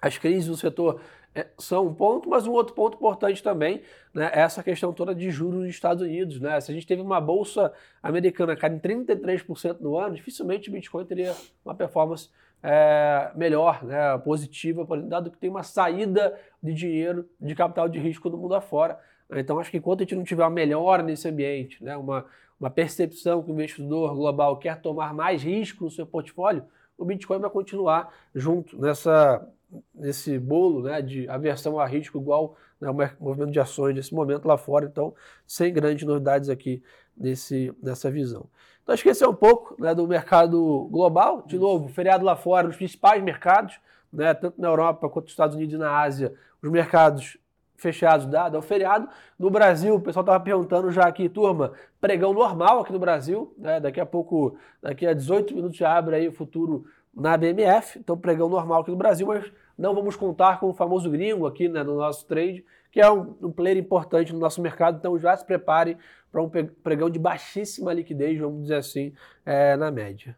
as 0.01 0.17
crises 0.17 0.47
do 0.47 0.57
setor 0.57 0.99
é, 1.35 1.47
são 1.57 1.87
um 1.87 1.93
ponto, 1.93 2.29
mas 2.29 2.45
um 2.45 2.51
outro 2.51 2.75
ponto 2.75 2.95
importante 2.95 3.41
também 3.41 3.81
né, 4.13 4.29
é 4.33 4.41
essa 4.41 4.61
questão 4.61 4.93
toda 4.93 5.15
de 5.15 5.31
juros 5.31 5.61
nos 5.61 5.69
Estados 5.69 6.03
Unidos. 6.03 6.39
Né? 6.39 6.59
Se 6.61 6.71
a 6.71 6.73
gente 6.73 6.85
teve 6.85 7.01
uma 7.01 7.19
bolsa 7.19 7.73
americana 8.01 8.55
caindo 8.55 8.79
33% 8.81 9.79
no 9.79 9.97
ano, 9.97 10.15
dificilmente 10.15 10.69
o 10.69 10.71
Bitcoin 10.71 11.05
teria 11.05 11.35
uma 11.63 11.73
performance 11.73 12.29
é, 12.63 13.29
melhor, 13.35 13.83
né, 13.83 14.17
positiva, 14.19 14.87
dado 15.01 15.29
que 15.29 15.37
tem 15.37 15.49
uma 15.49 15.63
saída 15.63 16.39
de 16.61 16.73
dinheiro, 16.73 17.27
de 17.39 17.53
capital 17.53 17.89
de 17.89 17.99
risco 17.99 18.29
do 18.29 18.37
mundo 18.37 18.55
afora. 18.55 18.97
Então, 19.35 19.59
acho 19.59 19.69
que 19.69 19.77
enquanto 19.77 19.99
a 19.99 20.03
gente 20.03 20.15
não 20.15 20.23
tiver 20.23 20.43
uma 20.43 20.49
melhora 20.49 21.03
nesse 21.03 21.27
ambiente, 21.27 21.83
né, 21.83 21.97
uma, 21.97 22.25
uma 22.59 22.69
percepção 22.69 23.43
que 23.43 23.51
o 23.51 23.53
investidor 23.53 24.15
global 24.15 24.57
quer 24.57 24.79
tomar 24.79 25.13
mais 25.13 25.43
risco 25.43 25.83
no 25.83 25.91
seu 25.91 26.05
portfólio, 26.05 26.63
o 26.97 27.03
Bitcoin 27.03 27.39
vai 27.39 27.49
continuar 27.49 28.13
junto 28.33 28.79
nessa, 28.79 29.45
nesse 29.93 30.39
bolo 30.39 30.83
né, 30.83 31.01
de 31.01 31.27
aversão 31.27 31.79
a 31.79 31.85
risco, 31.85 32.17
igual 32.17 32.55
né, 32.79 32.89
o 32.89 33.23
movimento 33.23 33.51
de 33.51 33.59
ações 33.59 33.95
nesse 33.95 34.13
momento 34.13 34.47
lá 34.47 34.57
fora. 34.57 34.85
Então, 34.85 35.13
sem 35.45 35.73
grandes 35.73 36.05
novidades 36.05 36.49
aqui 36.49 36.81
desse, 37.15 37.73
dessa 37.81 38.09
visão. 38.09 38.47
Então, 38.83 38.93
esse 38.93 39.23
é 39.23 39.27
um 39.27 39.33
pouco 39.33 39.81
né, 39.81 39.95
do 39.95 40.07
mercado 40.07 40.87
global. 40.91 41.43
De 41.45 41.57
novo, 41.57 41.87
feriado 41.87 42.25
lá 42.25 42.35
fora, 42.35 42.67
nos 42.67 42.75
principais 42.75 43.23
mercados, 43.23 43.79
né, 44.11 44.33
tanto 44.33 44.59
na 44.59 44.67
Europa 44.67 45.09
quanto 45.09 45.25
nos 45.25 45.31
Estados 45.31 45.55
Unidos 45.55 45.73
e 45.73 45.77
na 45.77 45.99
Ásia, 45.99 46.33
os 46.61 46.69
mercados 46.69 47.37
fechados 47.77 48.25
dado 48.25 48.55
ao 48.55 48.61
feriado. 48.61 49.07
No 49.39 49.49
Brasil, 49.49 49.95
o 49.95 50.01
pessoal 50.01 50.23
estava 50.23 50.43
perguntando 50.43 50.91
já 50.91 51.03
aqui, 51.03 51.27
turma, 51.29 51.73
pregão 51.99 52.33
normal 52.33 52.81
aqui 52.81 52.93
no 52.93 52.99
Brasil. 52.99 53.53
Né, 53.57 53.79
daqui 53.79 53.99
a 53.99 54.05
pouco, 54.05 54.57
daqui 54.81 55.07
a 55.07 55.13
18 55.13 55.55
minutos 55.55 55.77
já 55.77 55.97
abre 55.97 56.15
aí 56.15 56.27
o 56.27 56.33
futuro 56.33 56.85
na 57.13 57.37
BMF, 57.37 57.99
então 57.99 58.17
pregão 58.17 58.49
normal 58.49 58.81
aqui 58.81 58.91
no 58.91 58.97
Brasil, 58.97 59.27
mas 59.27 59.51
não 59.77 59.93
vamos 59.93 60.15
contar 60.15 60.59
com 60.59 60.69
o 60.69 60.73
famoso 60.73 61.09
gringo 61.09 61.45
aqui 61.45 61.69
né, 61.69 61.83
no 61.83 61.95
nosso 61.95 62.25
trade, 62.25 62.65
que 62.93 63.01
é 63.01 63.11
um, 63.11 63.35
um 63.41 63.51
player 63.51 63.75
importante 63.75 64.31
no 64.31 64.39
nosso 64.39 64.61
mercado, 64.61 64.97
então 64.99 65.17
já 65.17 65.35
se 65.35 65.43
prepare 65.43 65.97
para 66.31 66.43
um 66.43 66.47
pregão 66.47 67.09
de 67.09 67.17
baixíssima 67.17 67.91
liquidez, 67.91 68.39
vamos 68.39 68.61
dizer 68.61 68.75
assim, 68.75 69.11
é, 69.43 69.75
na 69.75 69.89
média. 69.89 70.37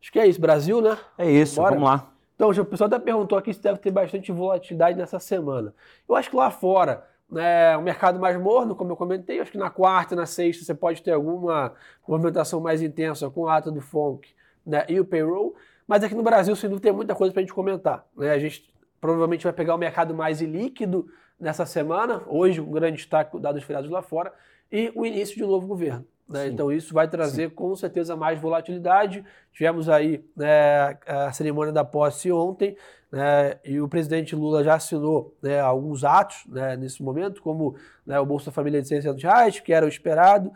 Acho 0.00 0.10
que 0.10 0.18
é 0.18 0.26
isso, 0.26 0.40
Brasil, 0.40 0.80
né? 0.80 0.96
É 1.18 1.30
isso, 1.30 1.56
Bora? 1.56 1.74
vamos 1.74 1.86
lá. 1.86 2.10
Então, 2.34 2.48
o 2.48 2.64
pessoal 2.64 2.88
até 2.88 2.98
perguntou 2.98 3.36
aqui 3.36 3.52
se 3.52 3.60
deve 3.60 3.78
ter 3.80 3.90
bastante 3.90 4.32
volatilidade 4.32 4.96
nessa 4.96 5.18
semana. 5.18 5.74
Eu 6.08 6.14
acho 6.16 6.30
que 6.30 6.36
lá 6.36 6.50
fora, 6.50 7.06
né, 7.30 7.76
o 7.76 7.82
mercado 7.82 8.18
mais 8.18 8.40
morno, 8.40 8.74
como 8.74 8.92
eu 8.92 8.96
comentei, 8.96 9.38
acho 9.38 9.52
que 9.52 9.58
na 9.58 9.68
quarta, 9.68 10.16
na 10.16 10.24
sexta, 10.24 10.64
você 10.64 10.74
pode 10.74 11.02
ter 11.02 11.12
alguma 11.12 11.74
movimentação 12.06 12.60
mais 12.60 12.80
intensa 12.80 13.28
com 13.28 13.46
a 13.46 13.58
ata 13.58 13.70
do 13.70 13.82
FONC 13.82 14.26
né, 14.64 14.86
e 14.88 14.98
o 14.98 15.04
payroll. 15.04 15.54
Mas 15.86 16.02
aqui 16.02 16.14
no 16.14 16.22
Brasil, 16.22 16.56
sem 16.56 16.70
dúvida, 16.70 16.88
tem 16.88 16.96
muita 16.96 17.14
coisa 17.14 17.30
para 17.30 17.40
a 17.40 17.42
gente 17.42 17.52
comentar. 17.52 18.06
Né? 18.16 18.30
A 18.30 18.38
gente 18.38 18.72
provavelmente 18.98 19.44
vai 19.44 19.52
pegar 19.52 19.74
o 19.74 19.78
mercado 19.78 20.14
mais 20.14 20.40
líquido 20.40 21.10
nessa 21.38 21.64
semana, 21.64 22.22
hoje 22.26 22.60
um 22.60 22.70
grande 22.70 22.96
destaque 22.96 23.38
dados 23.38 23.62
feriados 23.62 23.90
lá 23.90 24.02
fora, 24.02 24.32
e 24.70 24.92
o 24.94 25.06
início 25.06 25.36
de 25.36 25.44
um 25.44 25.48
novo 25.48 25.66
governo. 25.66 26.04
Né? 26.28 26.48
Então 26.48 26.70
isso 26.70 26.92
vai 26.92 27.08
trazer 27.08 27.48
Sim. 27.48 27.54
com 27.54 27.74
certeza 27.74 28.14
mais 28.14 28.38
volatilidade. 28.38 29.24
Tivemos 29.52 29.88
aí 29.88 30.22
né, 30.36 30.98
a 31.06 31.32
cerimônia 31.32 31.72
da 31.72 31.84
posse 31.84 32.30
ontem 32.30 32.76
né, 33.10 33.58
e 33.64 33.80
o 33.80 33.88
presidente 33.88 34.36
Lula 34.36 34.62
já 34.62 34.74
assinou 34.74 35.34
né, 35.42 35.58
alguns 35.58 36.04
atos 36.04 36.44
né, 36.46 36.76
nesse 36.76 37.02
momento, 37.02 37.40
como 37.40 37.76
né, 38.06 38.20
o 38.20 38.26
Bolsa 38.26 38.52
Família 38.52 38.82
de 38.82 38.88
600 38.88 39.22
reais, 39.22 39.60
que 39.60 39.72
era 39.72 39.86
o 39.86 39.88
esperado, 39.88 40.52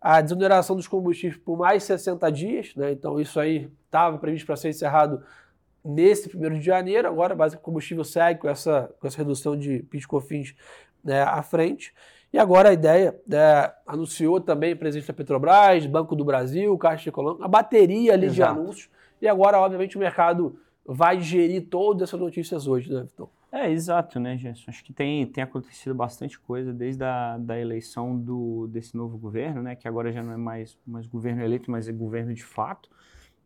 a 0.00 0.20
desoneração 0.20 0.76
dos 0.76 0.86
combustíveis 0.86 1.40
por 1.42 1.58
mais 1.58 1.82
60 1.82 2.30
dias, 2.30 2.72
né, 2.76 2.92
então 2.92 3.20
isso 3.20 3.40
aí 3.40 3.68
estava 3.86 4.18
previsto 4.18 4.46
para 4.46 4.54
ser 4.54 4.68
encerrado 4.68 5.24
nesse 5.86 6.28
primeiro 6.28 6.58
de 6.58 6.64
janeiro, 6.64 7.06
agora 7.08 7.34
basicamente 7.34 7.62
o 7.62 7.64
combustível 7.64 8.04
segue 8.04 8.40
com 8.40 8.48
essa, 8.48 8.92
com 9.00 9.06
essa 9.06 9.18
redução 9.18 9.56
de 9.56 9.82
PIS-COFINS 9.84 10.54
né, 11.02 11.22
à 11.22 11.42
frente. 11.42 11.94
E 12.32 12.38
agora 12.38 12.70
a 12.70 12.72
ideia, 12.72 13.18
né, 13.26 13.72
anunciou 13.86 14.40
também 14.40 14.72
o 14.72 14.76
presidente 14.76 15.06
da 15.06 15.14
Petrobras, 15.14 15.86
Banco 15.86 16.16
do 16.16 16.24
Brasil, 16.24 16.76
Caixa 16.76 17.08
Econômica, 17.08 17.44
a 17.44 17.48
bateria 17.48 18.12
ali 18.12 18.26
Exato. 18.26 18.54
de 18.54 18.60
anúncios. 18.60 18.90
E 19.22 19.28
agora, 19.28 19.58
obviamente, 19.58 19.96
o 19.96 20.00
mercado 20.00 20.58
vai 20.84 21.20
gerir 21.20 21.68
todas 21.68 22.08
essas 22.08 22.20
notícias 22.20 22.66
hoje, 22.66 22.92
né, 22.92 23.02
Vitor? 23.02 23.28
É, 23.50 23.70
exato, 23.70 24.20
né, 24.20 24.36
Gerson? 24.36 24.64
Acho 24.68 24.84
que 24.84 24.92
tem, 24.92 25.24
tem 25.26 25.42
acontecido 25.42 25.94
bastante 25.94 26.38
coisa 26.38 26.72
desde 26.72 27.02
a 27.02 27.38
da 27.38 27.58
eleição 27.58 28.14
do, 28.14 28.66
desse 28.66 28.96
novo 28.96 29.16
governo, 29.16 29.62
né, 29.62 29.74
que 29.74 29.88
agora 29.88 30.12
já 30.12 30.22
não 30.22 30.32
é 30.32 30.36
mais, 30.36 30.76
mais 30.86 31.06
governo 31.06 31.42
eleito, 31.42 31.70
mas 31.70 31.88
é 31.88 31.92
governo 31.92 32.34
de 32.34 32.44
fato. 32.44 32.90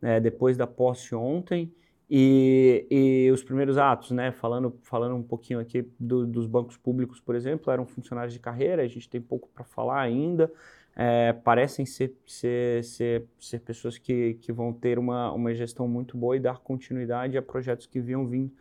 É, 0.01 0.19
depois 0.19 0.57
da 0.57 0.65
posse 0.65 1.15
ontem, 1.15 1.71
e, 2.13 2.85
e, 2.91 3.31
os 3.31 3.41
primeiros 3.41 3.77
atos, 3.77 4.11
né, 4.11 4.33
falando, 4.33 4.77
falando 4.83 5.15
um 5.15 5.23
pouquinho 5.23 5.61
aqui 5.61 5.87
do, 5.97 6.27
dos 6.27 6.45
bancos 6.45 6.75
públicos, 6.75 7.21
por 7.21 7.35
exemplo, 7.35 7.71
eram 7.71 7.85
funcionários 7.85 8.33
de 8.33 8.39
carreira, 8.39 8.81
a 8.81 8.87
gente 8.87 9.07
tem 9.07 9.21
pouco 9.21 9.47
para 9.55 9.63
falar 9.63 10.01
ainda, 10.01 10.51
é, 10.93 11.31
parecem 11.31 11.85
ser, 11.85 12.13
ser, 12.27 12.83
ser, 12.83 13.25
ser 13.39 13.59
pessoas 13.61 13.97
que, 13.97 14.33
que 14.41 14.51
vão 14.51 14.73
ter 14.73 14.99
uma, 14.99 15.31
uma 15.31 15.55
gestão 15.55 15.87
muito 15.87 16.17
boa 16.17 16.35
e 16.35 16.39
dar 16.41 16.59
continuidade 16.59 17.37
a 17.37 17.41
projetos 17.41 17.85
que 17.85 18.01
vinham 18.01 18.27
vindo 18.27 18.51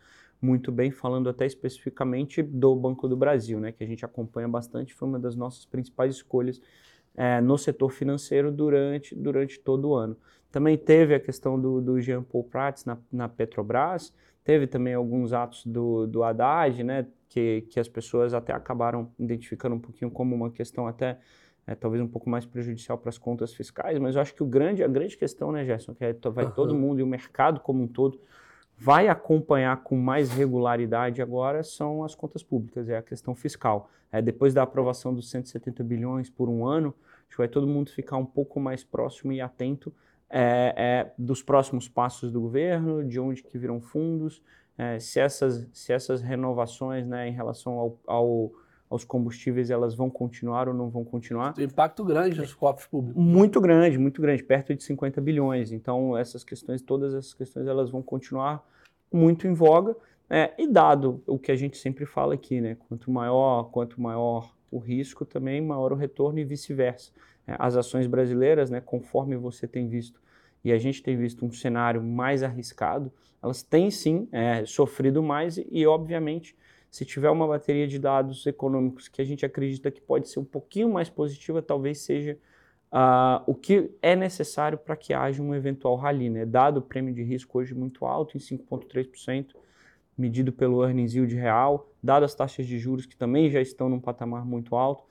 muito 0.41 0.71
bem, 0.71 0.93
falando 0.93 1.29
até 1.29 1.45
especificamente 1.45 2.43
do 2.43 2.77
Banco 2.77 3.09
do 3.09 3.17
Brasil, 3.17 3.59
né, 3.59 3.73
que 3.73 3.83
a 3.83 3.87
gente 3.87 4.05
acompanha 4.05 4.47
bastante, 4.47 4.95
foi 4.95 5.09
uma 5.09 5.19
das 5.19 5.35
nossas 5.35 5.67
principais 5.67 6.15
escolhas 6.15 6.61
é, 7.17 7.41
no 7.41 7.59
setor 7.59 7.91
financeiro 7.91 8.53
durante, 8.53 9.13
durante 9.13 9.59
todo 9.59 9.89
o 9.89 9.95
ano. 9.97 10.17
Também 10.51 10.77
teve 10.77 11.15
a 11.15 11.21
questão 11.21 11.61
do, 11.61 11.81
do 11.81 12.01
Jean 12.01 12.23
Paul 12.23 12.45
Prats 12.45 12.85
na, 12.85 12.99
na, 13.13 13.29
Petrobras, 13.29 14.13
teve 14.43 14.67
também 14.67 14.95
alguns 14.95 15.33
atos 15.33 15.65
do, 15.65 16.07
do 16.07 16.25
Haddad, 16.25 16.83
né, 16.83 17.07
que, 17.29 17.63
que 17.71 17.79
as 17.79 17.89
pessoas 17.89 18.35
até 18.35 18.53
acabaram 18.53 19.11
identificando 19.19 19.77
um 19.77 19.81
pouquinho 19.81 20.11
como 20.11 20.35
uma 20.35 20.51
questão 20.51 20.87
até 20.87 21.19
é, 21.67 21.75
talvez 21.75 22.03
um 22.03 22.09
pouco 22.09 22.29
mais 22.29 22.45
prejudicial 22.45 22.99
para 22.99 23.11
as 23.11 23.19
contas 23.19 23.55
fiscais, 23.55 23.99
mas 23.99 24.17
eu 24.17 24.23
acho 24.23 24.35
que 24.35 24.43
o 24.43 24.47
grande, 24.47 24.83
a 24.83 24.89
grande 24.89 25.17
questão, 25.17 25.53
né, 25.53 25.65
Gerson, 25.65 25.95
que 25.95 26.05
é, 26.05 26.13
vai 26.31 26.47
uhum. 26.47 26.51
todo 26.51 26.75
mundo 26.75 26.99
e 26.99 27.03
o 27.03 27.07
mercado 27.07 27.61
como 27.61 27.83
um 27.83 27.87
todo 27.87 28.21
vai 28.77 29.09
acompanhar 29.09 29.83
com 29.83 29.95
mais 29.95 30.31
regularidade 30.31 31.21
agora 31.21 31.63
são 31.63 32.03
as 32.03 32.15
contas 32.15 32.43
públicas, 32.43 32.89
é 32.89 32.97
a 32.97 33.03
questão 33.03 33.35
fiscal. 33.35 33.91
É, 34.11 34.21
depois 34.21 34.53
da 34.55 34.63
aprovação 34.63 35.15
dos 35.15 35.31
170 35.31 35.85
bilhões 35.85 36.31
por 36.31 36.49
um 36.49 36.67
ano, 36.67 36.95
acho 37.27 37.31
que 37.31 37.37
vai 37.37 37.47
todo 37.47 37.67
mundo 37.67 37.91
ficar 37.91 38.17
um 38.17 38.25
pouco 38.25 38.59
mais 38.59 38.83
próximo 38.83 39.33
e 39.33 39.41
atento 39.41 39.93
é, 40.31 40.75
é, 40.77 41.13
dos 41.19 41.43
próximos 41.43 41.89
passos 41.89 42.31
do 42.31 42.41
governo, 42.41 43.05
de 43.05 43.19
onde 43.19 43.43
que 43.43 43.59
virão 43.59 43.81
fundos, 43.81 44.41
é, 44.79 44.99
se, 44.99 45.19
essas, 45.19 45.69
se 45.73 45.93
essas 45.93 46.23
renovações 46.23 47.07
né, 47.07 47.29
em 47.29 47.33
relação 47.33 47.73
ao, 47.73 47.99
ao, 48.07 48.53
aos 48.89 49.05
combustíveis 49.05 49.71
elas 49.71 49.95
vão 49.95 50.09
continuar 50.09 50.69
ou 50.69 50.75
não 50.75 50.89
vão 50.89 51.05
continuar. 51.05 51.53
Tem 51.53 51.65
impacto 51.65 52.05
grande 52.05 52.39
nos 52.39 52.55
cofres 52.55 52.87
públicos. 52.87 53.23
Muito 53.23 53.61
grande, 53.61 53.99
muito 53.99 54.23
grande, 54.23 54.43
perto 54.43 54.75
de 54.75 54.83
50 54.83 55.21
bilhões. 55.21 55.73
Então 55.73 56.17
essas 56.17 56.45
questões, 56.45 56.81
todas 56.81 57.13
essas 57.13 57.35
questões, 57.35 57.67
elas 57.67 57.91
vão 57.91 58.01
continuar 58.01 58.65
muito 59.13 59.47
em 59.47 59.53
voga. 59.53 59.97
É, 60.33 60.55
e 60.57 60.67
dado 60.69 61.21
o 61.27 61.39
que 61.39 61.51
a 61.51 61.57
gente 61.57 61.77
sempre 61.77 62.07
fala 62.07 62.35
aqui, 62.35 62.61
né, 62.61 62.77
quanto 62.89 63.11
maior, 63.11 63.65
quanto 63.65 64.01
maior 64.01 64.55
o 64.71 64.79
risco, 64.79 65.25
também 65.25 65.61
maior 65.61 65.93
o 65.93 65.97
retorno 65.97 66.39
e 66.39 66.45
vice-versa. 66.45 67.11
É, 67.51 67.57
as 67.59 67.77
ações 67.77 68.07
brasileiras, 68.07 68.71
né, 68.71 68.81
conforme 68.81 69.37
você 69.37 69.67
tem 69.67 69.89
visto, 69.89 70.21
e 70.63 70.73
a 70.73 70.79
gente 70.79 71.03
tem 71.03 71.17
visto 71.17 71.45
um 71.45 71.51
cenário 71.51 72.03
mais 72.03 72.43
arriscado, 72.43 73.11
elas 73.43 73.63
têm 73.63 73.91
sim 73.91 74.29
é, 74.31 74.65
sofrido 74.67 75.23
mais 75.23 75.59
e, 75.71 75.87
obviamente, 75.87 76.55
se 76.91 77.05
tiver 77.05 77.31
uma 77.31 77.47
bateria 77.47 77.89
de 77.89 77.99
dados 77.99 78.47
econômicos 78.47 79.09
que 79.09 79.23
a 79.23 79.25
gente 79.25 79.45
acredita 79.45 79.91
que 79.91 80.01
pode 80.01 80.29
ser 80.29 80.39
um 80.39 80.45
pouquinho 80.45 80.93
mais 80.93 81.09
positiva, 81.09 81.63
talvez 81.63 81.99
seja 82.01 82.39
uh, 82.93 83.43
o 83.47 83.55
que 83.55 83.91
é 84.03 84.15
necessário 84.15 84.77
para 84.77 84.97
que 84.97 85.15
haja 85.15 85.43
um 85.43 85.55
eventual 85.55 85.97
rally. 85.97 86.29
Né? 86.29 86.45
Dado 86.45 86.79
o 86.79 86.83
prêmio 86.83 87.15
de 87.15 87.23
risco 87.23 87.59
hoje 87.59 87.75
muito 87.75 88.05
alto, 88.05 88.37
em 88.37 88.41
5,3%, 88.41 89.55
medido 90.19 90.53
pelo 90.53 90.85
earnings 90.85 91.15
yield 91.15 91.35
real, 91.35 91.89
dado 92.03 92.25
as 92.25 92.35
taxas 92.35 92.67
de 92.67 92.79
juros 92.79 93.07
que 93.07 93.17
também 93.17 93.51
já 93.51 93.61
estão 93.61 93.89
num 93.89 94.01
patamar 94.01 94.45
muito 94.45 94.77
alto, 94.77 95.05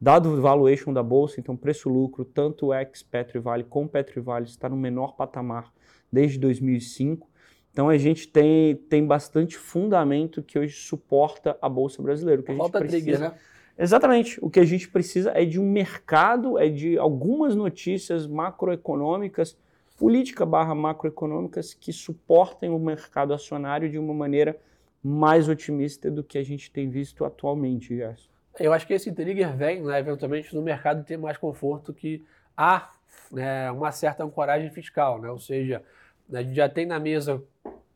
Dado 0.00 0.28
o 0.28 0.40
valuation 0.40 0.92
da 0.92 1.02
bolsa, 1.02 1.40
então 1.40 1.56
preço-lucro, 1.56 2.24
tanto 2.24 2.66
o 2.66 2.74
ex-Petrivale 2.74 3.64
como 3.64 3.88
Petrivale 3.88 4.44
está 4.44 4.68
no 4.68 4.76
menor 4.76 5.16
patamar 5.16 5.72
desde 6.12 6.38
2005. 6.38 7.28
Então 7.72 7.88
a 7.88 7.96
gente 7.96 8.28
tem, 8.28 8.76
tem 8.76 9.06
bastante 9.06 9.56
fundamento 9.56 10.42
que 10.42 10.58
hoje 10.58 10.74
suporta 10.76 11.56
a 11.60 11.68
bolsa 11.68 12.02
brasileira. 12.02 12.40
O 12.40 12.44
que 12.44 12.52
a 12.52 12.54
gente 12.54 12.70
precisa, 12.70 13.18
né? 13.18 13.34
Exatamente. 13.78 14.38
O 14.42 14.48
que 14.48 14.60
a 14.60 14.64
gente 14.64 14.88
precisa 14.88 15.32
é 15.34 15.44
de 15.44 15.60
um 15.60 15.70
mercado, 15.70 16.58
é 16.58 16.68
de 16.68 16.96
algumas 16.98 17.54
notícias 17.54 18.26
macroeconômicas, 18.26 19.56
política 19.96 20.46
barra 20.46 20.74
macroeconômicas 20.74 21.74
que 21.74 21.92
suportem 21.92 22.70
o 22.70 22.78
mercado 22.78 23.34
acionário 23.34 23.90
de 23.90 23.98
uma 23.98 24.14
maneira 24.14 24.58
mais 25.02 25.48
otimista 25.48 26.10
do 26.10 26.24
que 26.24 26.38
a 26.38 26.42
gente 26.42 26.70
tem 26.70 26.88
visto 26.88 27.24
atualmente, 27.24 27.94
Gerson. 27.94 28.35
Eu 28.58 28.72
acho 28.72 28.86
que 28.86 28.94
esse 28.94 29.12
trigger 29.12 29.54
vem, 29.54 29.82
né, 29.82 29.98
eventualmente, 29.98 30.54
no 30.54 30.62
mercado 30.62 31.04
ter 31.04 31.18
mais 31.18 31.36
conforto 31.36 31.92
que 31.92 32.24
há 32.56 32.90
né, 33.30 33.70
uma 33.70 33.92
certa 33.92 34.24
ancoragem 34.24 34.70
fiscal, 34.70 35.20
né? 35.20 35.30
ou 35.30 35.38
seja, 35.38 35.82
a 36.32 36.42
gente 36.42 36.54
já 36.54 36.68
tem 36.68 36.86
na 36.86 36.98
mesa 36.98 37.42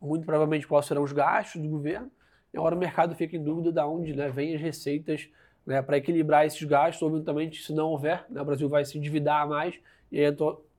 muito 0.00 0.24
provavelmente 0.24 0.66
quais 0.66 0.86
serão 0.86 1.02
os 1.02 1.12
gastos 1.12 1.60
do 1.60 1.68
governo, 1.68 2.10
e 2.52 2.58
agora 2.58 2.74
o 2.74 2.78
mercado 2.78 3.14
fica 3.14 3.36
em 3.36 3.42
dúvida 3.42 3.72
de 3.72 3.80
onde 3.80 4.14
né, 4.14 4.28
vêm 4.28 4.54
as 4.54 4.60
receitas 4.60 5.28
né, 5.64 5.80
para 5.80 5.96
equilibrar 5.96 6.44
esses 6.44 6.62
gastos, 6.62 7.02
ou 7.02 7.10
eventualmente, 7.10 7.62
se 7.62 7.72
não 7.72 7.88
houver, 7.88 8.24
né, 8.28 8.42
o 8.42 8.44
Brasil 8.44 8.68
vai 8.68 8.84
se 8.84 8.98
endividar 8.98 9.48
mais 9.48 9.78
e 10.12 10.20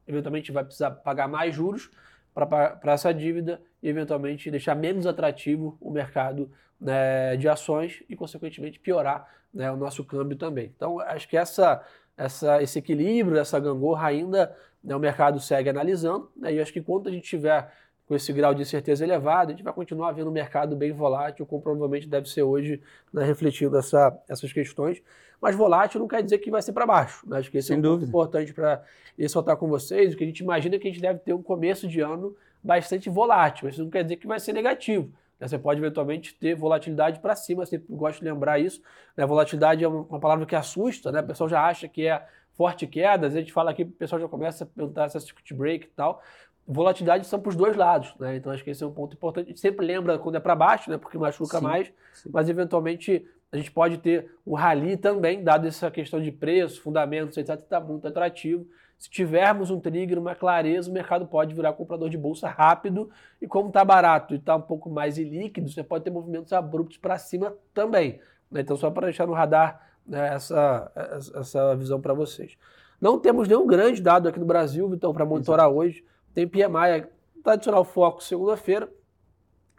eventualmente 0.08 0.52
vai 0.52 0.64
precisar 0.64 0.92
pagar 0.92 1.28
mais 1.28 1.56
juros 1.56 1.90
para 2.34 2.80
essa 2.94 3.14
dívida 3.14 3.62
e 3.82 3.90
eventualmente 3.90 4.50
deixar 4.50 4.76
menos 4.76 5.06
atrativo 5.06 5.78
o 5.80 5.92
mercado 5.92 6.52
né, 6.80 7.36
de 7.38 7.48
ações 7.48 8.04
e, 8.10 8.16
consequentemente, 8.16 8.80
piorar 8.80 9.28
né, 9.54 9.72
o 9.72 9.78
nosso 9.78 10.04
câmbio 10.04 10.38
também. 10.38 10.72
Então, 10.76 11.00
acho 11.00 11.28
que 11.28 11.38
essa, 11.38 11.84
essa, 12.18 12.62
esse 12.62 12.80
equilíbrio, 12.80 13.38
essa 13.38 13.60
gangorra 13.60 14.08
ainda 14.08 14.56
né, 14.84 14.96
o 14.96 15.00
mercado 15.00 15.40
segue 15.40 15.70
analisando, 15.70 16.32
né, 16.36 16.54
e 16.54 16.60
acho 16.60 16.74
que 16.74 16.82
quando 16.82 17.08
a 17.08 17.12
gente 17.12 17.28
tiver 17.28 17.72
com 18.12 18.15
esse 18.15 18.34
grau 18.34 18.53
de 18.53 18.62
incerteza 18.62 19.06
elevado, 19.06 19.48
a 19.48 19.51
gente 19.51 19.63
vai 19.63 19.72
continuar 19.72 20.12
vendo 20.12 20.27
o 20.27 20.34
mercado 20.34 20.75
bem 20.75 20.91
volátil, 20.91 21.46
como 21.46 21.62
provavelmente 21.62 22.10
deve 22.10 22.27
ser 22.27 22.44
hoje, 22.44 22.82
né, 23.13 23.24
refletindo 23.24 23.77
essa, 23.77 24.13
essas 24.27 24.51
questões. 24.51 25.01
Mas 25.39 25.56
volátil 25.56 26.01
não 26.01 26.10
quer 26.10 26.22
dizer 26.22 26.39
que 26.39 26.51
vai 26.51 26.62
ser 26.62 26.74
para 26.74 26.86
baixo. 26.86 27.25
Né? 27.25 27.38
Acho 27.38 27.50
que 27.50 27.58
esse 27.58 27.70
Sem 27.70 27.77
é 27.77 27.80
um 27.80 27.82
ponto 27.82 28.03
importante 28.03 28.53
para 28.53 28.84
ressaltar 29.18 29.56
com 29.56 29.70
vocês, 29.70 30.13
o 30.13 30.18
que 30.18 30.25
a 30.25 30.27
gente 30.27 30.39
imagina 30.39 30.75
é 30.75 30.80
que 30.80 30.89
a 30.89 30.91
gente 30.91 31.01
deve 31.01 31.20
ter 31.20 31.32
um 31.32 31.41
começo 31.41 31.88
de 31.88 32.01
ano 32.01 32.36
bastante 32.62 33.10
volátil, 33.10 33.63
mas 33.63 33.75
isso 33.75 33.84
não 33.86 33.89
quer 33.89 34.03
dizer 34.03 34.18
que 34.18 34.27
vai 34.27 34.41
ser 34.41 34.51
negativo. 34.51 35.10
Né? 35.39 35.48
Você 35.48 35.58
pode 35.58 35.80
eventualmente 35.80 36.36
ter 36.36 36.53
volatilidade 36.53 37.22
para 37.22 37.34
cima, 37.34 37.65
sempre 37.65 37.96
gosto 37.96 38.20
de 38.20 38.25
lembrar 38.25 38.60
isso. 38.60 38.82
Né? 39.15 39.25
Volatilidade 39.25 39.86
é 39.86 39.88
uma 39.88 40.20
palavra 40.20 40.46
que 40.46 40.53
assusta, 40.53 41.13
né? 41.13 41.22
o 41.22 41.27
pessoal 41.27 41.48
já 41.48 41.62
acha 41.65 41.88
que 41.88 42.08
é 42.08 42.27
forte 42.53 42.86
queda, 42.86 43.27
às 43.27 43.34
vezes 43.34 43.38
a 43.38 43.39
gente 43.39 43.53
fala 43.53 43.72
aqui, 43.72 43.84
o 43.84 43.88
pessoal 43.88 44.22
já 44.22 44.27
começa 44.27 44.65
a 44.65 44.68
perguntar 44.68 45.08
se 45.08 45.15
é 45.15 45.20
circuit 45.22 45.53
break 45.53 45.86
e 45.86 45.89
tal, 45.91 46.22
volatilidade 46.68 47.25
são 47.27 47.39
para 47.39 47.50
os 47.50 47.56
dois 47.56 47.75
lados, 47.75 48.13
né? 48.20 48.36
Então 48.36 48.51
acho 48.51 48.63
que 48.63 48.70
esse 48.70 48.84
é 48.84 48.88
um 48.88 48.91
ponto 48.91 49.15
importante. 49.15 49.46
A 49.46 49.50
gente 49.50 49.60
sempre 49.60 49.86
lembra 49.86 50.18
quando 50.18 50.36
é 50.36 50.39
para 50.39 50.56
baixo, 50.56 50.89
né? 50.89 50.98
Porque 50.98 51.18
machuca 51.18 51.58
sim, 51.58 51.63
mais, 51.63 51.94
sim. 52.13 52.30
mas 52.32 52.50
eventualmente 52.50 53.25
a 53.51 53.58
gente 53.58 53.72
pode 53.72 53.98
ter 53.98 54.32
o 54.46 54.56
rally 54.56 54.96
também, 54.96 55.44
dado 55.44 55.68
essa 55.68 55.91
questão 55.91 56.22
de 56.22 56.32
preço, 56.32 56.82
fundamentos, 56.82 57.38
etc., 57.38 57.60
está 57.60 57.80
muito 57.80 58.08
atrativo. 58.08 58.65
Se 58.98 59.10
tivermos 59.10 59.72
um 59.72 59.80
trigger, 59.80 60.20
uma 60.20 60.36
clareza, 60.36 60.89
o 60.89 60.94
mercado 60.94 61.25
pode 61.25 61.56
virar 61.56 61.74
comprador 61.74 62.08
de 62.08 62.18
bolsa 62.18 62.48
rápido. 62.48 63.10
E 63.41 63.48
como 63.48 63.68
está 63.68 63.84
barato 63.84 64.36
e 64.36 64.38
está 64.38 64.56
um 64.56 64.62
pouco 64.62 64.89
mais 64.89 65.18
ilíquido, 65.18 65.70
você 65.70 65.84
pode 65.84 66.03
ter 66.03 66.12
movimentos 66.12 66.53
abruptos 66.53 66.98
para 66.98 67.18
cima 67.18 67.53
também. 67.74 68.22
Né? 68.50 68.62
Então, 68.62 68.77
só 68.77 68.91
para 68.91 69.08
deixar 69.08 69.25
no 69.25 69.34
radar 69.34 69.82
né, 70.06 70.36
essa, 70.36 70.91
essa 71.36 71.75
visão 71.75 72.00
para 72.00 72.13
vocês. 72.13 72.56
Não 73.01 73.18
temos 73.18 73.48
nenhum 73.48 73.65
grande 73.65 74.01
dado 74.01 74.30
aqui 74.30 74.39
no 74.39 74.46
Brasil, 74.46 74.94
então, 74.94 75.12
para 75.12 75.25
monitorar 75.25 75.65
Exato. 75.65 75.80
hoje. 75.80 76.06
Tem 76.34 76.48
PMI, 76.48 77.08
tradicional 77.44 77.84
foco 77.84 78.24
segunda-feira, 78.24 78.90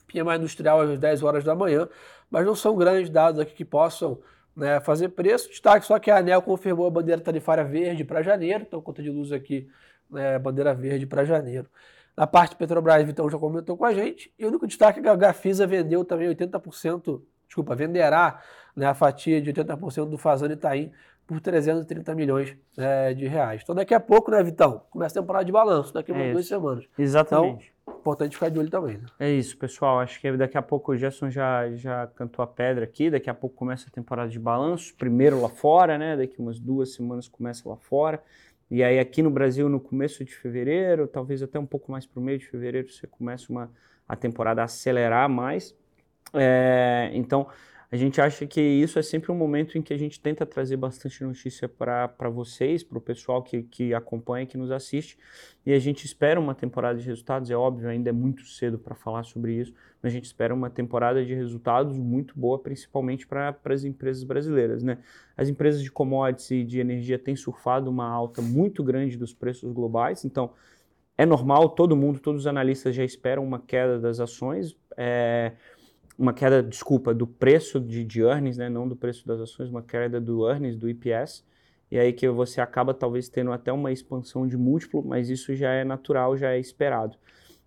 PMI 0.07 0.37
industrial 0.37 0.81
às 0.81 0.99
10 0.99 1.23
horas 1.23 1.45
da 1.45 1.55
manhã, 1.55 1.89
mas 2.31 2.45
não 2.45 2.55
são 2.55 2.77
grandes 2.77 3.11
dados 3.11 3.41
aqui 3.41 3.55
que 3.55 3.65
possam 3.65 4.21
né, 4.55 4.81
fazer 4.81 5.09
preço. 5.11 5.49
Destaque 5.49 5.87
só 5.87 5.99
que 5.99 6.11
a 6.11 6.19
ANEL 6.19 6.43
confirmou 6.43 6.87
a 6.87 6.91
bandeira 6.91 7.21
tarifária 7.21 7.65
verde 7.65 8.05
para 8.05 8.23
janeiro, 8.23 8.65
então 8.67 8.81
conta 8.81 9.03
de 9.03 9.11
luz 9.11 9.33
aqui, 9.33 9.69
né, 10.11 10.39
bandeira 10.39 10.75
verde 10.75 11.07
para 11.07 11.25
janeiro. 11.25 11.69
Na 12.17 12.27
parte 12.27 12.55
Petrobras, 12.57 13.03
Vitão 13.05 13.29
já 13.31 13.39
comentou 13.39 13.77
com 13.77 13.87
a 13.87 13.95
gente. 13.95 14.33
E 14.39 14.45
o 14.45 14.49
único 14.49 14.67
destaque 14.67 15.01
é 15.01 15.03
que 15.03 15.09
a 15.09 15.17
Gafisa 15.17 15.67
vendeu 15.67 16.05
também 16.05 16.29
80%, 16.29 17.23
desculpa, 17.47 17.75
venderá 17.75 18.43
né, 18.77 18.87
a 18.87 18.95
fatia 18.95 19.41
de 19.41 19.51
80% 19.51 20.11
do 20.11 20.19
Fazano 20.19 20.53
Itaim 20.53 20.93
por 21.27 21.41
330 21.41 22.15
milhões 22.15 22.57
é, 22.77 23.15
de 23.15 23.27
reais. 23.27 23.61
Então 23.63 23.75
daqui 23.75 23.95
a 23.95 24.01
pouco, 24.01 24.31
né, 24.31 24.43
Vitão? 24.43 24.83
Começa 24.91 25.19
a 25.19 25.23
temporada 25.23 25.45
de 25.45 25.53
balanço, 25.53 25.95
daqui 25.95 26.13
a 26.13 26.17
é 26.17 26.33
duas 26.33 26.47
semanas. 26.47 26.85
Exatamente. 26.99 27.73
Então, 27.83 27.93
importante 28.03 28.35
ficar 28.35 28.49
de 28.49 28.59
olho 28.59 28.69
também. 28.71 28.99
Né? 28.99 29.07
É 29.19 29.31
isso, 29.31 29.57
pessoal. 29.57 30.01
Acho 30.01 30.21
que 30.21 30.37
daqui 30.37 30.59
a 30.59 30.63
pouco 30.63 30.93
o 30.93 30.97
Gerson 30.97 31.31
já, 31.31 31.71
já 31.73 32.07
cantou 32.09 32.43
a 32.43 32.47
pedra 32.47 32.85
aqui, 32.85 33.11
daqui 33.11 33.31
a 33.31 33.35
pouco 33.35 33.57
começa 33.57 33.89
a 33.89 33.91
temporada 33.91 34.29
de 34.29 34.39
balanço, 34.39 34.95
primeiro 34.97 35.41
lá 35.41 35.49
fora, 35.49 35.97
né? 35.97 36.17
Daqui 36.17 36.39
umas 36.39 36.59
duas 36.59 36.95
semanas 36.95 37.29
começa 37.29 37.69
lá 37.69 37.77
fora. 37.77 38.23
E 38.71 38.83
aí 38.83 38.99
aqui 38.99 39.23
no 39.23 39.31
Brasil, 39.31 39.69
no 39.69 39.79
começo 39.79 40.25
de 40.25 40.35
fevereiro, 40.35 41.07
talvez 41.07 41.43
até 41.43 41.59
um 41.59 41.67
pouco 41.67 41.93
mais 41.93 42.07
para 42.07 42.19
o 42.19 42.23
meio 42.23 42.39
de 42.39 42.47
fevereiro, 42.47 42.91
você 42.91 43.07
começa 43.07 43.53
uma, 43.53 43.71
a 44.09 44.17
temporada 44.17 44.63
a 44.63 44.65
acelerar 44.65 45.29
mais. 45.29 45.77
É, 46.35 47.11
então, 47.13 47.47
a 47.93 47.97
gente 47.99 48.23
acha 48.23 48.47
que 48.47 48.59
isso 48.59 48.99
é 48.99 49.03
sempre 49.03 49.31
um 49.31 49.35
momento 49.35 49.77
em 49.77 49.83
que 49.83 49.93
a 49.93 49.99
gente 49.99 50.19
tenta 50.19 50.47
trazer 50.47 50.79
bastante 50.79 51.23
notícia 51.23 51.69
para 51.69 52.31
vocês, 52.31 52.83
para 52.83 52.97
o 52.97 53.01
pessoal 53.03 53.43
que, 53.43 53.65
que 53.65 53.93
acompanha, 53.93 54.47
que 54.47 54.57
nos 54.57 54.71
assiste. 54.71 55.19
E 55.67 55.75
a 55.75 55.79
gente 55.79 56.07
espera 56.07 56.41
uma 56.41 56.55
temporada 56.55 56.99
de 56.99 57.05
resultados, 57.05 57.51
é 57.51 57.55
óbvio, 57.55 57.91
ainda 57.91 58.09
é 58.09 58.13
muito 58.13 58.47
cedo 58.47 58.79
para 58.79 58.95
falar 58.95 59.25
sobre 59.25 59.53
isso, 59.53 59.75
mas 60.03 60.11
a 60.11 60.15
gente 60.15 60.25
espera 60.25 60.55
uma 60.55 60.71
temporada 60.71 61.23
de 61.23 61.35
resultados 61.35 61.99
muito 61.99 62.33
boa, 62.35 62.59
principalmente 62.59 63.27
para 63.27 63.55
as 63.67 63.85
empresas 63.85 64.25
brasileiras. 64.25 64.83
Né? 64.83 64.97
As 65.37 65.51
empresas 65.51 65.83
de 65.83 65.93
commodities 65.93 66.51
e 66.51 66.65
de 66.65 66.81
energia 66.81 67.19
têm 67.19 67.37
surfado 67.37 67.91
uma 67.91 68.09
alta 68.09 68.41
muito 68.41 68.83
grande 68.83 69.19
dos 69.19 69.35
preços 69.35 69.71
globais, 69.71 70.25
então 70.25 70.51
é 71.19 71.27
normal, 71.27 71.69
todo 71.69 71.95
mundo, 71.95 72.19
todos 72.21 72.41
os 72.41 72.47
analistas 72.47 72.97
já 72.97 73.05
esperam 73.05 73.45
uma 73.45 73.61
queda 73.61 74.01
das 74.01 74.19
ações. 74.19 74.75
É, 74.97 75.53
uma 76.23 76.33
queda, 76.33 76.63
desculpa, 76.63 77.13
do 77.13 77.27
preço 77.27 77.81
de, 77.81 78.05
de 78.05 78.23
earnings, 78.23 78.57
né, 78.57 78.69
não 78.69 78.87
do 78.87 78.95
preço 78.95 79.27
das 79.27 79.41
ações, 79.41 79.69
uma 79.69 79.83
queda 79.83 80.21
do 80.21 80.49
earnings, 80.49 80.77
do 80.77 80.89
EPS, 80.89 81.45
e 81.91 81.99
aí 81.99 82.13
que 82.13 82.29
você 82.29 82.61
acaba 82.61 82.95
talvez 82.95 83.29
tendo 83.29 83.51
até 83.51 83.73
uma 83.73 83.91
expansão 83.91 84.47
de 84.47 84.57
múltiplo, 84.57 85.03
mas 85.05 85.29
isso 85.29 85.53
já 85.57 85.73
é 85.73 85.83
natural, 85.83 86.37
já 86.37 86.53
é 86.53 86.61
esperado. 86.61 87.17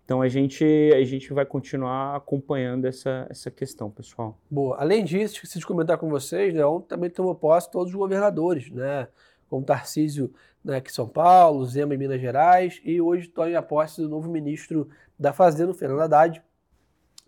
Então 0.06 0.22
a 0.22 0.30
gente, 0.30 0.64
a 0.96 1.04
gente 1.04 1.34
vai 1.34 1.46
continuar 1.46 2.16
acompanhando 2.16 2.86
essa, 2.86 3.28
essa 3.30 3.52
questão, 3.52 3.92
pessoal. 3.92 4.40
Boa. 4.50 4.78
Além 4.80 5.04
disso, 5.04 5.36
esqueci 5.36 5.60
de 5.60 5.66
comentar 5.66 5.98
com 5.98 6.08
vocês, 6.08 6.54
né, 6.54 6.66
ontem 6.66 6.88
também 6.88 7.10
tomou 7.10 7.36
posse 7.36 7.70
todos 7.70 7.92
os 7.92 8.00
governadores, 8.00 8.72
né? 8.72 9.10
Como 9.50 9.66
Tarcísio 9.66 10.34
né, 10.64 10.78
aqui 10.78 10.90
em 10.90 10.94
São 10.94 11.10
Paulo, 11.10 11.66
Zema 11.66 11.94
em 11.94 11.98
Minas 11.98 12.22
Gerais, 12.22 12.80
e 12.86 13.02
hoje 13.02 13.28
estou 13.28 13.48
em 13.48 13.62
posse 13.62 14.02
do 14.02 14.08
novo 14.08 14.32
ministro 14.32 14.88
da 15.20 15.34
Fazenda, 15.34 15.74
Fernando 15.74 16.02
Haddad, 16.02 16.42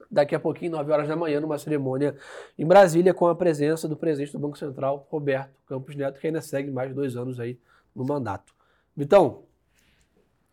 daqui 0.10 0.36
a 0.36 0.40
pouquinho, 0.40 0.72
9 0.72 0.92
horas 0.92 1.08
da 1.08 1.16
manhã, 1.16 1.40
numa 1.40 1.58
cerimônia 1.58 2.16
em 2.58 2.66
Brasília, 2.66 3.14
com 3.14 3.28
a 3.28 3.36
presença 3.36 3.88
do 3.88 3.96
presidente 3.96 4.32
do 4.32 4.40
Banco 4.40 4.58
Central, 4.58 5.08
Roberto 5.10 5.56
Campos 5.68 5.96
Neto, 5.96 6.20
que 6.20 6.28
ainda 6.28 6.42
segue 6.42 6.72
mais 6.72 6.94
dois 6.94 7.16
anos 7.16 7.40
aí 7.40 7.60
no 7.96 8.06
mandato. 8.06 8.54
Vitão, 8.96 9.44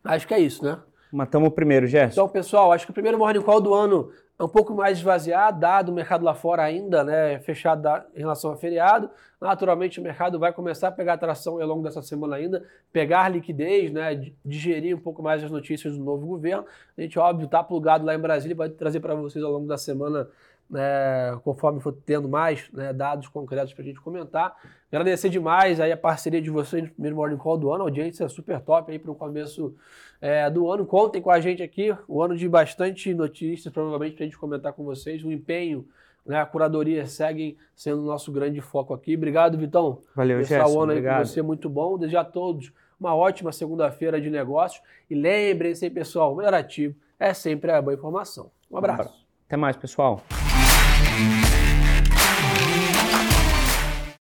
acho 0.03 0.27
que 0.27 0.33
é 0.33 0.39
isso, 0.39 0.63
né? 0.63 0.79
Matamos 1.11 1.49
o 1.49 1.51
primeiro, 1.51 1.87
Gerson. 1.87 2.13
Então, 2.13 2.27
pessoal, 2.27 2.71
acho 2.71 2.85
que 2.85 2.91
o 2.91 2.93
primeiro 2.93 3.17
Morning 3.17 3.41
Call 3.41 3.61
do 3.61 3.73
ano 3.73 4.11
é 4.37 4.43
um 4.43 4.49
pouco 4.49 4.73
mais 4.73 4.97
esvaziado, 4.97 5.59
dado 5.59 5.89
o 5.89 5.93
mercado 5.93 6.25
lá 6.25 6.35
fora 6.35 6.61
ainda, 6.61 7.03
né, 7.03 7.39
fechado 7.39 7.87
em 8.13 8.19
relação 8.19 8.51
ao 8.51 8.57
feriado. 8.57 9.09
Naturalmente, 9.39 9.99
o 9.99 10.03
mercado 10.03 10.37
vai 10.37 10.51
começar 10.51 10.89
a 10.89 10.91
pegar 10.91 11.13
atração 11.13 11.61
ao 11.61 11.67
longo 11.67 11.83
dessa 11.83 12.01
semana 12.01 12.35
ainda, 12.35 12.63
pegar 12.91 13.29
liquidez, 13.29 13.93
né, 13.93 14.29
digerir 14.43 14.95
um 14.95 14.99
pouco 14.99 15.23
mais 15.23 15.41
as 15.41 15.49
notícias 15.49 15.97
do 15.97 16.03
novo 16.03 16.25
governo. 16.27 16.65
A 16.97 17.01
gente, 17.01 17.17
óbvio, 17.17 17.45
está 17.45 17.63
plugado 17.63 18.05
lá 18.05 18.13
em 18.13 18.19
Brasília, 18.19 18.55
vai 18.55 18.69
trazer 18.69 18.99
para 18.99 19.15
vocês 19.15 19.43
ao 19.43 19.51
longo 19.51 19.67
da 19.67 19.77
semana 19.77 20.27
né, 20.69 21.37
conforme 21.43 21.79
for 21.79 21.93
tendo 22.05 22.27
mais 22.27 22.69
né, 22.71 22.91
dados 22.91 23.27
concretos 23.27 23.73
para 23.73 23.83
a 23.83 23.85
gente 23.85 24.01
comentar. 24.01 24.55
Agradecer 24.91 25.29
demais 25.29 25.79
aí 25.79 25.91
a 25.91 25.97
parceria 25.97 26.41
de 26.41 26.49
vocês 26.49 26.83
no 26.83 26.89
primeiro 26.89 27.15
Morning 27.15 27.37
Call 27.37 27.57
do 27.57 27.71
ano, 27.71 27.83
a 27.83 27.87
audiência 27.87 28.23
é 28.23 28.27
super 28.27 28.59
top 28.61 28.91
aí 28.91 28.99
para 28.99 29.11
o 29.11 29.15
começo 29.15 29.75
é, 30.21 30.49
do 30.49 30.69
ano. 30.71 30.85
Contem 30.85 31.21
com 31.21 31.29
a 31.29 31.39
gente 31.39 31.61
aqui, 31.61 31.95
um 32.07 32.21
ano 32.21 32.35
de 32.35 32.47
bastante 32.47 33.13
notícias, 33.13 33.73
provavelmente 33.73 34.15
para 34.15 34.23
a 34.23 34.27
gente 34.27 34.37
comentar 34.37 34.73
com 34.73 34.83
vocês. 34.83 35.23
O 35.23 35.31
empenho, 35.31 35.87
né, 36.25 36.39
a 36.39 36.45
curadoria 36.45 37.05
seguem 37.05 37.57
sendo 37.75 38.01
o 38.01 38.05
nosso 38.05 38.31
grande 38.31 38.61
foco 38.61 38.93
aqui. 38.93 39.15
Obrigado, 39.15 39.57
Vitão. 39.57 40.01
Valeu, 40.15 40.41
Gerson. 40.43 40.73
O 40.73 40.81
ano 40.81 40.93
aí 40.93 41.01
com 41.01 41.25
você 41.25 41.41
muito 41.41 41.69
bom. 41.69 41.97
Desejar 41.97 42.21
a 42.21 42.25
todos 42.25 42.71
uma 42.99 43.13
ótima 43.13 43.51
segunda-feira 43.51 44.19
de 44.19 44.29
negócios. 44.29 44.81
E 45.09 45.15
lembrem-se, 45.15 45.89
pessoal, 45.89 46.33
o 46.33 46.35
melhor 46.35 46.53
ativo 46.53 46.95
é 47.19 47.33
sempre 47.33 47.71
a 47.71 47.81
boa 47.81 47.93
informação. 47.93 48.49
Um 48.71 48.77
abraço. 48.77 49.25
Até 49.47 49.57
mais, 49.57 49.77
pessoal. 49.77 50.21
Thank 51.05 51.39
you. 51.39 51.44